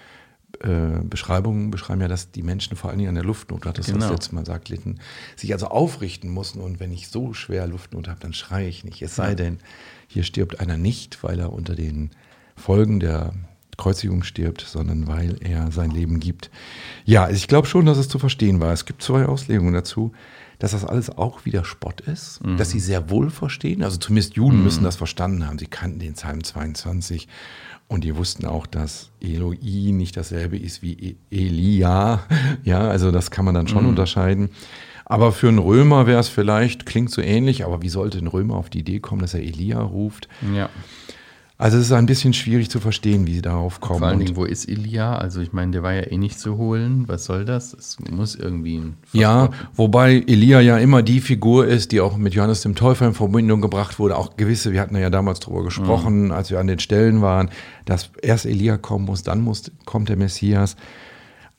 äh, 0.60 1.04
Beschreibungen 1.04 1.70
beschreiben 1.70 2.00
ja, 2.00 2.08
dass 2.08 2.32
die 2.32 2.42
Menschen 2.42 2.76
vor 2.76 2.90
allen 2.90 2.98
Dingen 2.98 3.10
an 3.10 3.14
der 3.14 3.25
Luftnot, 3.25 3.66
hat 3.66 3.78
das 3.78 3.87
genau. 3.87 4.00
das 4.00 4.10
letzte 4.10 4.34
Mal 4.34 4.46
sagt, 4.46 4.70
litten, 4.70 4.98
sich 5.37 5.52
also 5.52 5.68
aufrichten 5.68 6.30
mussten 6.30 6.60
und 6.60 6.80
wenn 6.80 6.90
ich 6.90 7.08
so 7.08 7.34
schwer 7.34 7.66
Luftnot 7.66 8.08
habe, 8.08 8.18
dann 8.20 8.32
schreie 8.32 8.66
ich 8.66 8.82
nicht. 8.82 9.02
Es 9.02 9.14
sei 9.14 9.34
denn, 9.34 9.58
hier 10.08 10.22
stirbt 10.22 10.58
einer 10.58 10.78
nicht, 10.78 11.22
weil 11.22 11.38
er 11.38 11.52
unter 11.52 11.75
den 11.75 12.10
Folgen 12.58 13.00
der 13.00 13.32
Kreuzigung 13.76 14.24
stirbt, 14.24 14.60
sondern 14.60 15.06
weil 15.06 15.36
er 15.40 15.70
sein 15.70 15.90
Leben 15.90 16.20
gibt. 16.20 16.50
Ja, 17.04 17.30
ich 17.30 17.48
glaube 17.48 17.66
schon, 17.66 17.86
dass 17.86 17.96
es 17.96 18.08
zu 18.08 18.18
verstehen 18.18 18.60
war. 18.60 18.72
Es 18.72 18.84
gibt 18.84 19.02
zwei 19.02 19.24
Auslegungen 19.24 19.72
dazu, 19.72 20.12
dass 20.58 20.72
das 20.72 20.84
alles 20.84 21.10
auch 21.16 21.44
wieder 21.44 21.64
Spott 21.64 22.00
ist, 22.00 22.44
mhm. 22.44 22.56
dass 22.56 22.70
sie 22.70 22.80
sehr 22.80 23.10
wohl 23.10 23.30
verstehen. 23.30 23.82
Also 23.82 23.96
zumindest 23.96 24.34
Juden 24.34 24.58
mhm. 24.58 24.64
müssen 24.64 24.84
das 24.84 24.96
verstanden 24.96 25.46
haben. 25.46 25.58
Sie 25.58 25.66
kannten 25.66 26.00
den 26.00 26.14
Psalm 26.14 26.42
22 26.42 27.28
und 27.86 28.04
die 28.04 28.16
wussten 28.16 28.44
auch, 28.44 28.66
dass 28.66 29.10
Eloi 29.20 29.56
nicht 29.92 30.16
dasselbe 30.16 30.58
ist 30.58 30.82
wie 30.82 30.92
e- 30.92 31.16
Elia. 31.30 32.24
Ja, 32.64 32.80
also 32.80 33.12
das 33.12 33.30
kann 33.30 33.44
man 33.44 33.54
dann 33.54 33.68
schon 33.68 33.84
mhm. 33.84 33.90
unterscheiden. 33.90 34.50
Aber 35.04 35.32
für 35.32 35.48
einen 35.48 35.58
Römer 35.58 36.06
wäre 36.06 36.20
es 36.20 36.28
vielleicht, 36.28 36.84
klingt 36.84 37.10
so 37.10 37.22
ähnlich, 37.22 37.64
aber 37.64 37.80
wie 37.80 37.88
sollte 37.88 38.18
ein 38.18 38.26
Römer 38.26 38.56
auf 38.56 38.68
die 38.68 38.80
Idee 38.80 39.00
kommen, 39.00 39.22
dass 39.22 39.32
er 39.32 39.40
Elia 39.40 39.80
ruft? 39.80 40.28
Ja. 40.54 40.68
Also 41.60 41.76
es 41.76 41.86
ist 41.86 41.92
ein 41.92 42.06
bisschen 42.06 42.34
schwierig 42.34 42.70
zu 42.70 42.78
verstehen, 42.78 43.26
wie 43.26 43.34
sie 43.34 43.42
darauf 43.42 43.80
kommen. 43.80 43.98
Vor 43.98 44.06
allen 44.06 44.20
Dingen, 44.20 44.36
wo 44.36 44.44
ist 44.44 44.68
Elia? 44.68 45.16
Also 45.16 45.40
ich 45.40 45.52
meine, 45.52 45.72
der 45.72 45.82
war 45.82 45.92
ja 45.92 46.02
eh 46.02 46.16
nicht 46.16 46.38
zu 46.38 46.56
holen. 46.56 47.08
Was 47.08 47.24
soll 47.24 47.44
das? 47.44 47.74
Es 47.74 47.96
muss 48.12 48.36
irgendwie 48.36 48.78
ein 48.78 48.96
Ja, 49.12 49.50
wobei 49.74 50.22
Elia 50.28 50.60
ja 50.60 50.78
immer 50.78 51.02
die 51.02 51.20
Figur 51.20 51.66
ist, 51.66 51.90
die 51.90 52.00
auch 52.00 52.16
mit 52.16 52.34
Johannes 52.34 52.62
dem 52.62 52.76
Täufer 52.76 53.08
in 53.08 53.14
Verbindung 53.14 53.60
gebracht 53.60 53.98
wurde. 53.98 54.16
Auch 54.16 54.36
gewisse, 54.36 54.72
wir 54.72 54.80
hatten 54.80 54.94
ja 54.96 55.10
damals 55.10 55.40
darüber 55.40 55.64
gesprochen, 55.64 56.26
mhm. 56.26 56.32
als 56.32 56.52
wir 56.52 56.60
an 56.60 56.68
den 56.68 56.78
Stellen 56.78 57.22
waren, 57.22 57.50
dass 57.86 58.10
erst 58.22 58.46
Elia 58.46 58.76
kommen 58.76 59.06
muss, 59.06 59.24
dann 59.24 59.40
muss, 59.40 59.72
kommt 59.84 60.10
der 60.10 60.16
Messias. 60.16 60.76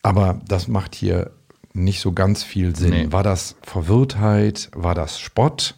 Aber 0.01 0.39
das 0.47 0.69
macht 0.69 0.95
hier 0.95 1.31
nicht 1.73 1.99
so 1.99 2.13
ganz 2.13 2.41
viel 2.43 2.73
Sinn. 2.73 2.91
Nee. 2.91 3.07
War 3.11 3.23
das 3.23 3.57
Verwirrtheit? 3.63 4.69
War 4.73 4.95
das 4.95 5.19
Spott? 5.19 5.75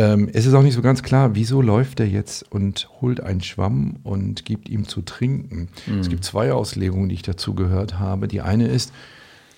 Ähm, 0.00 0.30
es 0.32 0.46
ist 0.46 0.54
auch 0.54 0.62
nicht 0.62 0.74
so 0.74 0.80
ganz 0.80 1.02
klar, 1.02 1.34
wieso 1.34 1.60
läuft 1.60 2.00
er 2.00 2.06
jetzt 2.06 2.50
und 2.50 2.88
holt 3.02 3.20
einen 3.20 3.42
Schwamm 3.42 3.96
und 4.02 4.46
gibt 4.46 4.70
ihm 4.70 4.88
zu 4.88 5.02
trinken. 5.02 5.68
Mhm. 5.86 5.98
Es 5.98 6.08
gibt 6.08 6.24
zwei 6.24 6.54
Auslegungen, 6.54 7.10
die 7.10 7.16
ich 7.16 7.22
dazu 7.22 7.54
gehört 7.54 7.98
habe. 7.98 8.26
Die 8.26 8.40
eine 8.40 8.66
ist, 8.66 8.92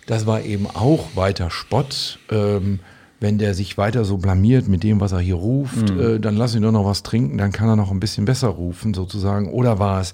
das 0.06 0.26
war 0.26 0.42
eben 0.42 0.66
auch 0.66 1.14
weiter 1.14 1.49
Spott. 1.50 2.18
Ähm, 2.28 2.80
wenn 3.20 3.38
der 3.38 3.54
sich 3.54 3.78
weiter 3.78 4.04
so 4.04 4.16
blamiert 4.18 4.66
mit 4.66 4.82
dem, 4.82 5.00
was 5.00 5.12
er 5.12 5.20
hier 5.20 5.37
ruft, 5.37 5.90
mhm. 5.90 6.00
äh, 6.00 6.18
dann 6.18 6.37
lass 6.37 6.56
ihn 6.56 6.62
doch 6.62 6.72
noch 6.72 6.84
was 6.84 7.04
trinken, 7.04 7.38
dann 7.38 7.52
kann 7.52 7.68
er 7.68 7.76
noch 7.76 7.92
ein 7.92 8.00
bisschen 8.00 8.25
besser 8.25 8.49
rufen, 8.49 8.94
sozusagen. 8.94 9.49
Oder 9.49 9.78
war 9.78 10.00
es, 10.00 10.12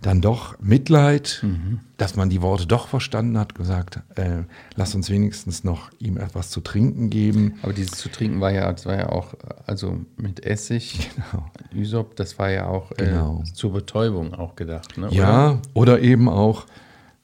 dann 0.00 0.22
doch 0.22 0.58
Mitleid, 0.60 1.40
mhm. 1.42 1.80
dass 1.98 2.16
man 2.16 2.30
die 2.30 2.40
Worte 2.40 2.66
doch 2.66 2.88
verstanden 2.88 3.36
hat, 3.36 3.54
gesagt, 3.54 4.00
äh, 4.14 4.44
lass 4.74 4.94
uns 4.94 5.10
wenigstens 5.10 5.62
noch 5.62 5.90
ihm 5.98 6.16
etwas 6.16 6.48
zu 6.48 6.62
trinken 6.62 7.10
geben. 7.10 7.58
Aber 7.62 7.74
dieses 7.74 7.92
zu 7.92 8.10
trinken 8.10 8.40
war 8.40 8.50
ja, 8.50 8.70
das 8.72 8.86
war 8.86 8.96
ja 8.96 9.10
auch, 9.10 9.34
also 9.66 10.00
mit 10.16 10.44
Essig, 10.44 11.10
genau. 11.32 11.50
Ysop, 11.74 12.16
das 12.16 12.38
war 12.38 12.50
ja 12.50 12.66
auch 12.66 12.92
äh, 12.92 13.06
genau. 13.06 13.42
zur 13.52 13.72
Betäubung 13.72 14.32
auch 14.34 14.56
gedacht. 14.56 14.96
Ne? 14.96 15.08
Ja, 15.10 15.50
oder? 15.50 15.60
oder 15.74 16.00
eben 16.00 16.30
auch, 16.30 16.66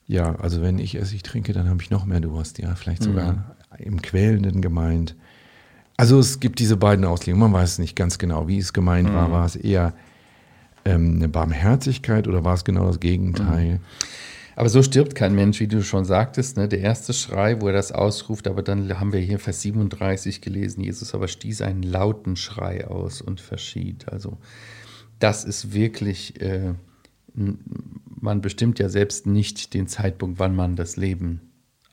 ja, 0.07 0.35
also 0.35 0.61
wenn 0.61 0.77
ich 0.77 0.95
Essig 0.95 1.23
trinke, 1.23 1.53
dann 1.53 1.67
habe 1.69 1.81
ich 1.81 1.89
noch 1.89 2.05
mehr 2.05 2.19
Durst, 2.19 2.59
ja, 2.59 2.75
vielleicht 2.75 3.01
sogar 3.01 3.33
mhm. 3.33 3.43
im 3.79 4.01
Quälenden 4.03 4.61
gemeint. 4.61 5.15
Also 5.97 6.19
es 6.19 6.39
gibt 6.39 6.59
diese 6.59 6.77
beiden 6.77 7.05
Auslegungen, 7.05 7.51
man 7.51 7.59
weiß 7.59 7.79
nicht 7.79 7.95
ganz 7.95 8.19
genau, 8.19 8.47
wie 8.47 8.59
es 8.59 8.71
gemeint 8.71 9.09
mhm. 9.09 9.15
war, 9.15 9.31
war 9.31 9.45
es 9.47 9.55
eher 9.55 9.93
ähm, 10.87 11.15
eine 11.15 11.29
Barmherzigkeit 11.29 12.27
oder 12.27 12.43
war 12.43 12.53
es 12.53 12.63
genau 12.63 12.87
das 12.87 12.99
Gegenteil? 12.99 13.73
Mhm. 13.73 13.79
Aber 14.55 14.69
so 14.69 14.81
stirbt 14.81 15.13
kein 15.13 15.35
Mensch, 15.35 15.59
wie 15.59 15.67
du 15.67 15.83
schon 15.83 16.03
sagtest. 16.03 16.57
Ne? 16.57 16.67
Der 16.67 16.79
erste 16.79 17.13
Schrei, 17.13 17.61
wo 17.61 17.67
er 17.67 17.73
das 17.73 17.91
ausruft, 17.91 18.47
aber 18.47 18.63
dann 18.63 18.99
haben 18.99 19.13
wir 19.13 19.19
hier 19.19 19.37
Vers 19.37 19.61
37 19.61 20.41
gelesen, 20.41 20.81
Jesus 20.81 21.13
aber 21.13 21.27
stieß 21.27 21.61
einen 21.61 21.83
lauten 21.83 22.35
Schrei 22.35 22.87
aus 22.87 23.21
und 23.21 23.39
verschied. 23.39 24.07
Also 24.11 24.37
das 25.19 25.45
ist 25.45 25.73
wirklich, 25.73 26.41
äh, 26.41 26.73
man 27.35 28.41
bestimmt 28.41 28.79
ja 28.79 28.89
selbst 28.89 29.27
nicht 29.27 29.75
den 29.75 29.87
Zeitpunkt, 29.87 30.39
wann 30.39 30.55
man 30.55 30.75
das 30.75 30.97
Leben 30.97 31.46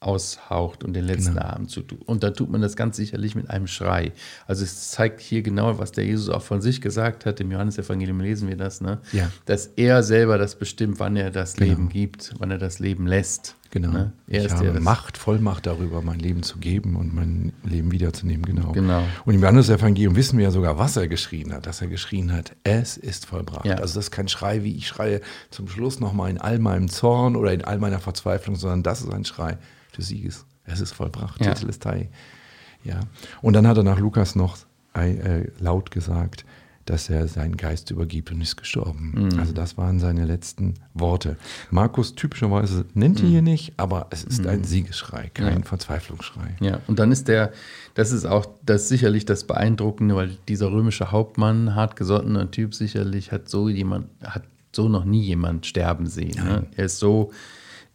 aushaucht 0.04 0.84
und 0.84 0.92
den 0.92 1.04
letzten 1.04 1.34
genau. 1.34 1.46
Abend 1.46 1.70
zu 1.70 1.80
tun. 1.82 1.98
Und 2.04 2.22
da 2.22 2.30
tut 2.30 2.50
man 2.50 2.60
das 2.60 2.76
ganz 2.76 2.96
sicherlich 2.96 3.34
mit 3.34 3.48
einem 3.50 3.66
Schrei. 3.66 4.12
Also 4.46 4.64
es 4.64 4.90
zeigt 4.90 5.20
hier 5.20 5.42
genau, 5.42 5.78
was 5.78 5.92
der 5.92 6.04
Jesus 6.04 6.28
auch 6.28 6.42
von 6.42 6.60
sich 6.60 6.80
gesagt 6.80 7.26
hat. 7.26 7.40
Im 7.40 7.50
Johannesevangelium 7.50 8.20
lesen 8.20 8.48
wir 8.48 8.56
das, 8.56 8.80
ne? 8.80 9.00
Ja. 9.12 9.30
Dass 9.46 9.66
er 9.66 10.02
selber 10.02 10.38
das 10.38 10.56
bestimmt, 10.56 11.00
wann 11.00 11.16
er 11.16 11.30
das 11.30 11.54
genau. 11.54 11.70
Leben 11.70 11.88
gibt, 11.88 12.34
wann 12.38 12.50
er 12.50 12.58
das 12.58 12.78
Leben 12.78 13.06
lässt. 13.06 13.56
Genau. 13.70 13.90
Ne? 13.90 14.12
Er 14.28 14.44
ich 14.44 14.52
habe 14.52 14.70
der, 14.70 14.80
Macht, 14.80 15.18
Vollmacht 15.18 15.66
darüber, 15.66 16.00
mein 16.00 16.20
Leben 16.20 16.44
zu 16.44 16.58
geben 16.58 16.94
und 16.94 17.12
mein 17.12 17.52
Leben 17.64 17.90
wiederzunehmen. 17.90 18.46
Genau. 18.46 18.70
genau. 18.70 19.02
Und 19.24 19.34
im 19.34 19.40
Johannesevangelium 19.40 20.14
wissen 20.14 20.38
wir 20.38 20.44
ja 20.44 20.50
sogar, 20.52 20.78
was 20.78 20.96
er 20.96 21.08
geschrien 21.08 21.52
hat. 21.52 21.66
Dass 21.66 21.80
er 21.80 21.88
geschrien 21.88 22.32
hat, 22.32 22.54
es 22.62 22.96
ist 22.96 23.26
vollbracht. 23.26 23.66
Ja. 23.66 23.74
Also 23.76 23.96
das 23.96 24.06
ist 24.06 24.10
kein 24.12 24.28
Schrei, 24.28 24.62
wie 24.62 24.76
ich 24.76 24.86
schreie 24.86 25.20
zum 25.50 25.66
Schluss 25.66 25.98
nochmal 25.98 26.30
in 26.30 26.38
all 26.38 26.60
meinem 26.60 26.88
Zorn 26.88 27.34
oder 27.34 27.52
in 27.52 27.64
all 27.64 27.78
meiner 27.78 27.98
Verzweiflung, 27.98 28.54
sondern 28.54 28.84
das 28.84 29.02
ist 29.02 29.12
ein 29.12 29.24
Schrei 29.24 29.58
des 29.96 30.08
Sieges. 30.08 30.46
Es 30.64 30.80
ist 30.80 30.92
vollbracht, 30.92 31.44
ja. 31.44 31.52
Tetelestai. 31.52 32.08
Ja. 32.84 33.00
Und 33.42 33.54
dann 33.54 33.66
hat 33.66 33.76
er 33.76 33.82
nach 33.82 33.98
Lukas 33.98 34.34
noch 34.34 34.56
äh, 34.94 35.48
laut 35.58 35.90
gesagt, 35.90 36.44
dass 36.86 37.08
er 37.08 37.28
seinen 37.28 37.56
Geist 37.56 37.90
übergibt 37.90 38.30
und 38.30 38.40
ist 38.40 38.56
gestorben. 38.56 39.12
Mhm. 39.14 39.38
Also 39.38 39.52
das 39.52 39.78
waren 39.78 39.98
seine 40.00 40.26
letzten 40.26 40.74
Worte. 40.92 41.36
Markus 41.70 42.14
typischerweise 42.14 42.84
nennt 42.94 43.20
ihn 43.20 43.26
mhm. 43.26 43.30
hier 43.30 43.42
nicht, 43.42 43.72
aber 43.78 44.08
es 44.10 44.24
ist 44.24 44.42
mhm. 44.42 44.50
ein 44.50 44.64
Siegesschrei, 44.64 45.30
kein 45.32 45.60
ja. 45.60 45.64
Verzweiflungsschrei. 45.64 46.56
Ja, 46.60 46.80
und 46.86 46.98
dann 46.98 47.10
ist 47.10 47.28
der, 47.28 47.52
das 47.94 48.12
ist 48.12 48.26
auch 48.26 48.46
das 48.64 48.88
sicherlich 48.88 49.24
das 49.24 49.44
Beeindruckende, 49.44 50.14
weil 50.14 50.36
dieser 50.48 50.70
römische 50.70 51.10
Hauptmann, 51.10 51.74
hartgesottener 51.74 52.50
Typ 52.50 52.74
sicherlich, 52.74 53.32
hat 53.32 53.48
so 53.48 53.68
jemand, 53.68 54.08
hat 54.22 54.42
so 54.72 54.88
noch 54.88 55.04
nie 55.04 55.22
jemand 55.22 55.66
sterben 55.66 56.06
sehen. 56.06 56.44
Ne? 56.44 56.66
Er 56.76 56.84
ist 56.84 56.98
so 56.98 57.30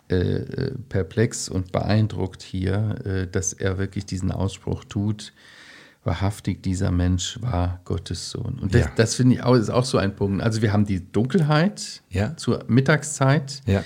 äh, 0.10 0.72
perplex 0.90 1.50
und 1.50 1.72
beeindruckt 1.72 2.42
hier, 2.42 2.96
äh, 3.06 3.28
dass 3.28 3.54
er 3.54 3.78
wirklich 3.78 4.06
diesen 4.06 4.32
Ausspruch 4.32 4.84
tut. 4.84 5.34
Wahrhaftig, 6.04 6.64
dieser 6.64 6.92
Mensch 6.92 7.38
war 7.42 7.82
Gottes 7.86 8.32
Sohn. 8.32 8.58
Und 8.60 8.74
das, 8.74 8.82
ja. 8.82 8.92
das 8.96 9.16
finde 9.16 9.36
ich 9.36 9.44
auch, 9.44 9.54
ist 9.56 9.70
auch 9.70 9.86
so 9.86 9.98
ein 9.98 10.16
Punkt. 10.16 10.42
Also 10.42 10.62
wir 10.62 10.72
haben 10.74 10.86
die 10.86 11.12
Dunkelheit 11.12 12.02
ja. 12.10 12.36
zur 12.38 12.64
Mittagszeit. 12.68 13.62
Ja. 13.66 13.84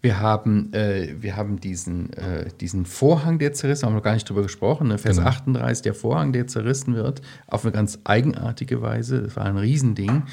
Wir 0.00 0.20
haben, 0.20 0.72
äh, 0.74 1.14
wir 1.18 1.34
haben 1.34 1.58
diesen, 1.60 2.12
äh, 2.12 2.50
diesen 2.60 2.84
Vorhang, 2.84 3.38
der 3.38 3.54
zerrissen, 3.54 3.86
haben 3.86 3.94
wir 3.94 3.96
noch 3.96 4.04
gar 4.04 4.12
nicht 4.12 4.28
drüber 4.28 4.42
gesprochen, 4.42 4.88
ne? 4.88 4.98
Vers 4.98 5.16
genau. 5.16 5.28
38, 5.28 5.82
der 5.82 5.94
Vorhang, 5.94 6.34
der 6.34 6.46
zerrissen 6.46 6.94
wird, 6.94 7.22
auf 7.46 7.64
eine 7.64 7.72
ganz 7.72 7.98
eigenartige 8.04 8.82
Weise. 8.82 9.22
Das 9.22 9.36
war 9.36 9.46
ein 9.46 9.56
Riesending. 9.56 10.24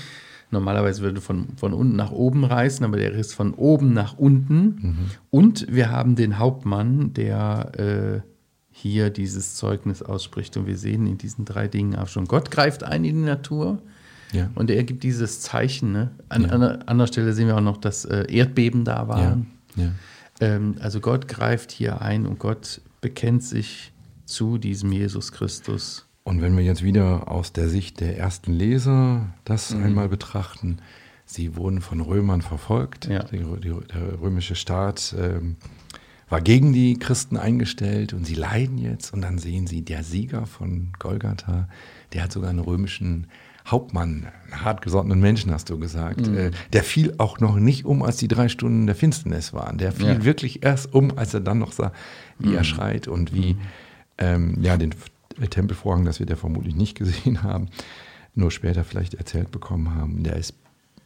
Normalerweise 0.51 1.01
würde 1.01 1.21
von, 1.21 1.47
von 1.55 1.73
unten 1.73 1.95
nach 1.95 2.11
oben 2.11 2.43
reißen, 2.43 2.85
aber 2.85 2.97
der 2.97 3.13
ist 3.13 3.33
von 3.33 3.53
oben 3.53 3.93
nach 3.93 4.17
unten. 4.17 4.63
Mhm. 4.63 4.97
Und 5.29 5.67
wir 5.73 5.89
haben 5.89 6.15
den 6.15 6.37
Hauptmann, 6.37 7.13
der 7.13 7.71
äh, 8.23 8.27
hier 8.71 9.09
dieses 9.09 9.55
Zeugnis 9.55 10.01
ausspricht. 10.01 10.57
Und 10.57 10.67
wir 10.67 10.77
sehen 10.77 11.07
in 11.07 11.17
diesen 11.17 11.45
drei 11.45 11.67
Dingen 11.67 11.95
auch 11.95 12.07
schon, 12.07 12.25
Gott 12.25 12.51
greift 12.51 12.83
ein 12.83 13.05
in 13.05 13.15
die 13.15 13.25
Natur. 13.25 13.81
Ja. 14.33 14.49
Und 14.55 14.69
er 14.69 14.83
gibt 14.83 15.03
dieses 15.03 15.41
Zeichen. 15.41 15.91
Ne? 15.91 16.11
An, 16.29 16.43
ja. 16.43 16.49
an 16.49 16.63
anderer 16.63 17.07
Stelle 17.07 17.33
sehen 17.33 17.47
wir 17.47 17.57
auch 17.57 17.61
noch, 17.61 17.77
dass 17.77 18.05
äh, 18.05 18.25
Erdbeben 18.29 18.85
da 18.85 19.07
waren. 19.07 19.47
Ja. 19.75 19.91
Ähm, 20.39 20.75
also 20.79 20.99
Gott 20.99 21.27
greift 21.27 21.71
hier 21.71 22.01
ein 22.01 22.25
und 22.25 22.39
Gott 22.39 22.81
bekennt 23.01 23.43
sich 23.43 23.91
zu 24.25 24.57
diesem 24.57 24.91
Jesus 24.91 25.31
Christus. 25.31 26.05
Und 26.23 26.41
wenn 26.41 26.55
wir 26.55 26.63
jetzt 26.63 26.83
wieder 26.83 27.29
aus 27.31 27.51
der 27.51 27.67
Sicht 27.67 27.99
der 27.99 28.17
ersten 28.17 28.53
Leser 28.53 29.33
das 29.43 29.73
mhm. 29.73 29.83
einmal 29.83 30.09
betrachten, 30.09 30.77
sie 31.25 31.55
wurden 31.55 31.81
von 31.81 32.01
Römern 32.01 32.41
verfolgt. 32.41 33.07
Ja. 33.07 33.23
Die, 33.23 33.39
der 33.39 34.21
römische 34.21 34.55
Staat 34.55 35.15
ähm, 35.17 35.55
war 36.29 36.41
gegen 36.41 36.73
die 36.73 36.97
Christen 36.97 37.37
eingestellt 37.37 38.13
und 38.13 38.25
sie 38.25 38.35
leiden 38.35 38.77
jetzt. 38.77 39.13
Und 39.13 39.21
dann 39.21 39.37
sehen 39.37 39.67
sie, 39.67 39.81
der 39.81 40.03
Sieger 40.03 40.45
von 40.45 40.93
Golgatha, 40.99 41.67
der 42.13 42.23
hat 42.23 42.31
sogar 42.31 42.49
einen 42.49 42.59
römischen 42.59 43.27
Hauptmann, 43.67 44.27
einen 44.45 44.65
hartgesottenen 44.65 45.19
Menschen, 45.19 45.51
hast 45.51 45.69
du 45.69 45.77
gesagt. 45.77 46.27
Mhm. 46.27 46.37
Äh, 46.37 46.51
der 46.73 46.83
fiel 46.83 47.15
auch 47.17 47.39
noch 47.39 47.57
nicht 47.57 47.85
um, 47.85 48.03
als 48.03 48.17
die 48.17 48.27
drei 48.27 48.47
Stunden 48.47 48.85
der 48.85 48.95
Finsternis 48.95 49.53
waren. 49.53 49.77
Der 49.77 49.91
fiel 49.91 50.07
ja. 50.07 50.23
wirklich 50.23 50.63
erst 50.63 50.93
um, 50.93 51.17
als 51.17 51.33
er 51.33 51.41
dann 51.41 51.59
noch 51.59 51.71
sah, 51.71 51.91
wie 52.39 52.49
mhm. 52.49 52.55
er 52.55 52.63
schreit 52.63 53.07
und 53.07 53.33
wie 53.33 53.53
mhm. 53.53 53.59
ähm, 54.17 54.57
ja, 54.61 54.77
den 54.77 54.93
Tempelvorhang, 55.49 56.05
das 56.05 56.19
wir 56.19 56.25
der 56.25 56.37
vermutlich 56.37 56.75
nicht 56.75 56.97
gesehen 56.97 57.43
haben, 57.43 57.69
nur 58.35 58.51
später 58.51 58.83
vielleicht 58.83 59.13
erzählt 59.15 59.51
bekommen 59.51 59.93
haben. 59.95 60.23
Der 60.23 60.35
ist 60.37 60.53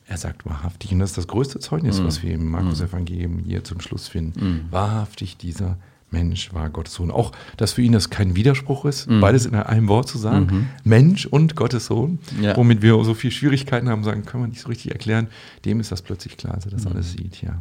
Er 0.07 0.17
sagt 0.17 0.45
wahrhaftig, 0.45 0.91
und 0.91 0.99
das 0.99 1.09
ist 1.11 1.17
das 1.17 1.27
größte 1.27 1.57
Zeugnis, 1.59 1.99
Mhm. 1.99 2.05
was 2.05 2.21
wir 2.21 2.31
im 2.35 2.47
Markus-Evangelium 2.51 3.39
hier 3.39 3.63
zum 3.63 3.81
Schluss 3.81 4.07
finden. 4.07 4.67
Wahrhaftig, 4.69 5.35
dieser 5.37 5.77
Mensch 6.11 6.53
war 6.53 6.69
Gottes 6.69 6.93
Sohn. 6.93 7.09
Auch, 7.09 7.31
dass 7.57 7.73
für 7.73 7.81
ihn 7.81 7.91
das 7.93 8.11
kein 8.11 8.35
Widerspruch 8.35 8.85
ist, 8.85 9.09
Mhm. 9.09 9.19
beides 9.19 9.47
in 9.47 9.55
einem 9.55 9.87
Wort 9.87 10.07
zu 10.07 10.19
sagen. 10.19 10.69
Mensch 10.83 11.25
und 11.25 11.55
Gottes 11.55 11.87
Sohn. 11.87 12.19
Ja. 12.39 12.55
Womit 12.55 12.83
wir 12.83 13.03
so 13.03 13.15
viel 13.15 13.31
Schwierigkeiten 13.31 13.89
haben, 13.89 14.03
sagen, 14.03 14.23
können 14.25 14.43
wir 14.43 14.47
nicht 14.47 14.61
so 14.61 14.69
richtig 14.69 14.91
erklären. 14.91 15.27
Dem 15.65 15.79
ist 15.79 15.91
das 15.91 16.03
plötzlich 16.03 16.37
klar, 16.37 16.53
dass 16.53 16.65
er 16.67 16.71
Mhm. 16.73 16.75
das 16.75 16.85
alles 16.87 17.11
sieht, 17.13 17.41
ja. 17.41 17.59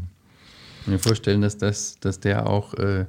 mir 0.85 0.99
vorstellen, 0.99 1.41
dass, 1.41 1.57
das, 1.57 1.99
dass 1.99 2.21
der 2.21 2.47
auch 2.47 2.75
äh, 2.75 3.07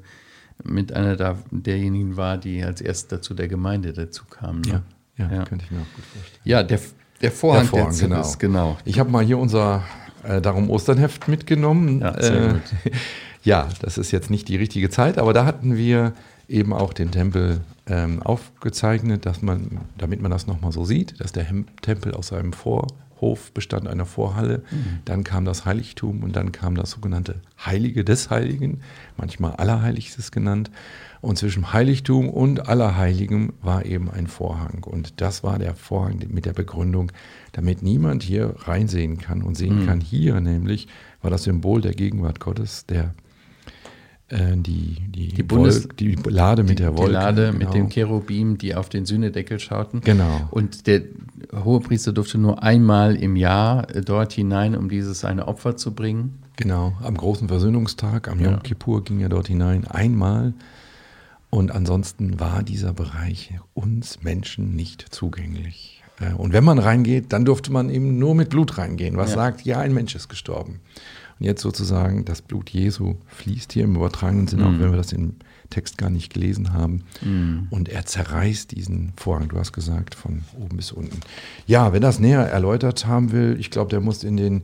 mit 0.63 0.93
einer 0.93 1.15
da, 1.15 1.37
derjenigen 1.51 2.17
war, 2.17 2.37
die 2.37 2.63
als 2.63 2.81
erst 2.81 3.11
dazu 3.11 3.33
der 3.33 3.47
Gemeinde 3.47 3.93
dazu 3.93 4.23
kam. 4.25 4.61
Ne? 4.61 4.83
Ja, 5.17 5.25
ja, 5.27 5.33
Ja. 5.37 5.43
könnte 5.45 5.65
ich 5.65 5.71
mir 5.71 5.79
auch 5.79 5.95
gut 5.95 6.05
vorstellen. 6.05 6.41
Ja, 6.43 6.63
der, 6.63 6.79
der 7.21 7.31
Vorhang, 7.31 7.61
Der 7.63 7.69
Vorhang, 7.69 7.97
der 7.97 8.07
genau. 8.07 8.21
ist, 8.21 8.39
genau. 8.39 8.77
Ich 8.85 8.99
habe 8.99 9.09
mal 9.11 9.23
hier 9.23 9.37
unser 9.37 9.83
äh, 10.23 10.41
Darum 10.41 10.69
Osternheft 10.69 11.27
mitgenommen. 11.27 12.01
Ja, 12.01 12.21
sehr 12.21 12.47
äh, 12.49 12.53
gut. 12.53 12.61
ja, 13.43 13.69
das 13.81 13.97
ist 13.97 14.11
jetzt 14.11 14.29
nicht 14.29 14.47
die 14.47 14.55
richtige 14.55 14.89
Zeit, 14.89 15.17
aber 15.17 15.33
da 15.33 15.45
hatten 15.45 15.75
wir 15.75 16.13
eben 16.47 16.73
auch 16.73 16.93
den 16.93 17.11
Tempel 17.11 17.61
ähm, 17.87 18.21
aufgezeichnet, 18.21 19.25
dass 19.25 19.41
man, 19.41 19.81
damit 19.97 20.21
man 20.21 20.31
das 20.31 20.47
nochmal 20.47 20.71
so 20.71 20.85
sieht, 20.85 21.19
dass 21.19 21.31
der 21.31 21.45
Tempel 21.81 22.13
aus 22.13 22.33
einem 22.33 22.53
Vorhof 23.25 23.51
bestand, 23.53 23.87
einer 23.87 24.05
Vorhalle. 24.05 24.59
Mhm. 24.71 24.99
Dann 25.05 25.23
kam 25.23 25.45
das 25.45 25.65
Heiligtum 25.65 26.21
und 26.23 26.35
dann 26.35 26.51
kam 26.51 26.75
das 26.75 26.91
sogenannte 26.91 27.35
Heilige 27.65 28.03
des 28.03 28.29
Heiligen, 28.29 28.81
manchmal 29.17 29.53
Allerheiligstes 29.53 30.31
genannt. 30.31 30.69
Und 31.21 31.37
zwischen 31.39 31.73
Heiligtum 31.73 32.29
und 32.29 32.67
Allerheiligem 32.69 33.53
war 33.63 33.83
eben 33.85 34.11
ein 34.11 34.27
Vorhang. 34.27 34.83
Und 34.85 35.19
das 35.21 35.43
war 35.43 35.57
der 35.57 35.73
Vorhang 35.75 36.19
mit 36.29 36.45
der 36.45 36.53
Begründung, 36.53 37.11
damit 37.53 37.81
niemand 37.81 38.21
hier 38.21 38.53
reinsehen 38.59 39.17
kann 39.17 39.41
und 39.41 39.55
sehen 39.55 39.81
Mhm. 39.81 39.85
kann. 39.87 40.01
Hier 40.01 40.39
nämlich 40.39 40.87
war 41.23 41.31
das 41.31 41.43
Symbol 41.45 41.81
der 41.81 41.93
Gegenwart 41.93 42.39
Gottes, 42.39 42.85
der 42.85 43.15
äh, 44.29 44.55
die, 44.57 44.97
die, 45.09 45.27
Die 45.29 45.43
Bundes- 45.43 45.83
Wolk- 45.83 45.97
die 45.97 46.15
Lade 46.27 46.63
mit 46.63 46.79
der 46.79 46.95
Wolke. 46.97 47.09
Die 47.11 47.13
Lade 47.13 47.45
genau. 47.51 47.57
mit 47.59 47.73
dem 47.75 47.89
Cherubim, 47.89 48.57
die 48.57 48.73
auf 48.75 48.89
den 48.89 49.05
Sühnedeckel 49.05 49.59
schauten. 49.59 50.01
Genau. 50.01 50.47
Und 50.51 50.87
der 50.87 51.03
Hohepriester 51.63 52.11
durfte 52.13 52.37
nur 52.37 52.61
einmal 52.63 53.15
im 53.15 53.35
Jahr 53.35 53.89
äh, 53.95 54.01
dort 54.01 54.33
hinein, 54.33 54.75
um 54.75 54.89
dieses 54.89 55.23
eine 55.23 55.47
Opfer 55.47 55.77
zu 55.77 55.93
bringen. 55.93 56.39
Genau, 56.57 56.93
am 57.03 57.15
großen 57.17 57.47
Versöhnungstag, 57.47 58.27
am 58.27 58.39
Ja. 58.39 58.51
Yom 58.51 58.63
Kippur 58.63 59.03
ging 59.03 59.19
er 59.21 59.29
dort 59.29 59.47
hinein, 59.47 59.85
einmal. 59.87 60.53
Und 61.49 61.71
ansonsten 61.71 62.39
war 62.39 62.63
dieser 62.63 62.91
Bereich 62.93 63.53
uns 63.73 64.23
Menschen 64.23 64.75
nicht 64.75 65.05
zugänglich. 65.13 66.03
Äh, 66.19 66.33
Und 66.33 66.53
wenn 66.53 66.63
man 66.63 66.79
reingeht, 66.79 67.31
dann 67.33 67.45
durfte 67.45 67.71
man 67.71 67.89
eben 67.89 68.17
nur 68.19 68.35
mit 68.35 68.49
Blut 68.49 68.77
reingehen, 68.77 69.17
was 69.17 69.31
Ja. 69.31 69.35
sagt, 69.35 69.61
ja, 69.65 69.79
ein 69.79 69.93
Mensch 69.93 70.15
ist 70.15 70.27
gestorben. 70.29 70.79
Und 71.39 71.45
jetzt 71.45 71.61
sozusagen, 71.61 72.23
das 72.25 72.41
Blut 72.41 72.69
Jesu 72.69 73.15
fließt 73.27 73.73
hier 73.73 73.83
im 73.83 73.95
übertragenen 73.95 74.47
Sinne, 74.47 74.63
Mhm. 74.65 74.75
auch 74.75 74.79
wenn 74.79 74.91
wir 74.91 74.97
das 74.97 75.11
im 75.11 75.35
Text 75.69 75.97
gar 75.97 76.09
nicht 76.09 76.33
gelesen 76.33 76.73
haben. 76.73 77.03
Und 77.69 77.89
er 77.89 78.05
zerreißt 78.05 78.71
diesen 78.71 79.13
Vorhang, 79.17 79.49
du 79.49 79.57
hast 79.57 79.73
gesagt, 79.73 80.15
von 80.15 80.43
oben 80.59 80.77
bis 80.77 80.91
unten. 80.91 81.19
Ja, 81.67 81.93
wer 81.93 81.99
das 81.99 82.19
näher 82.19 82.41
erläutert 82.41 83.05
haben 83.05 83.31
will, 83.31 83.57
ich 83.59 83.71
glaube, 83.71 83.89
der 83.89 84.01
muss 84.01 84.23
in 84.23 84.37
den 84.37 84.63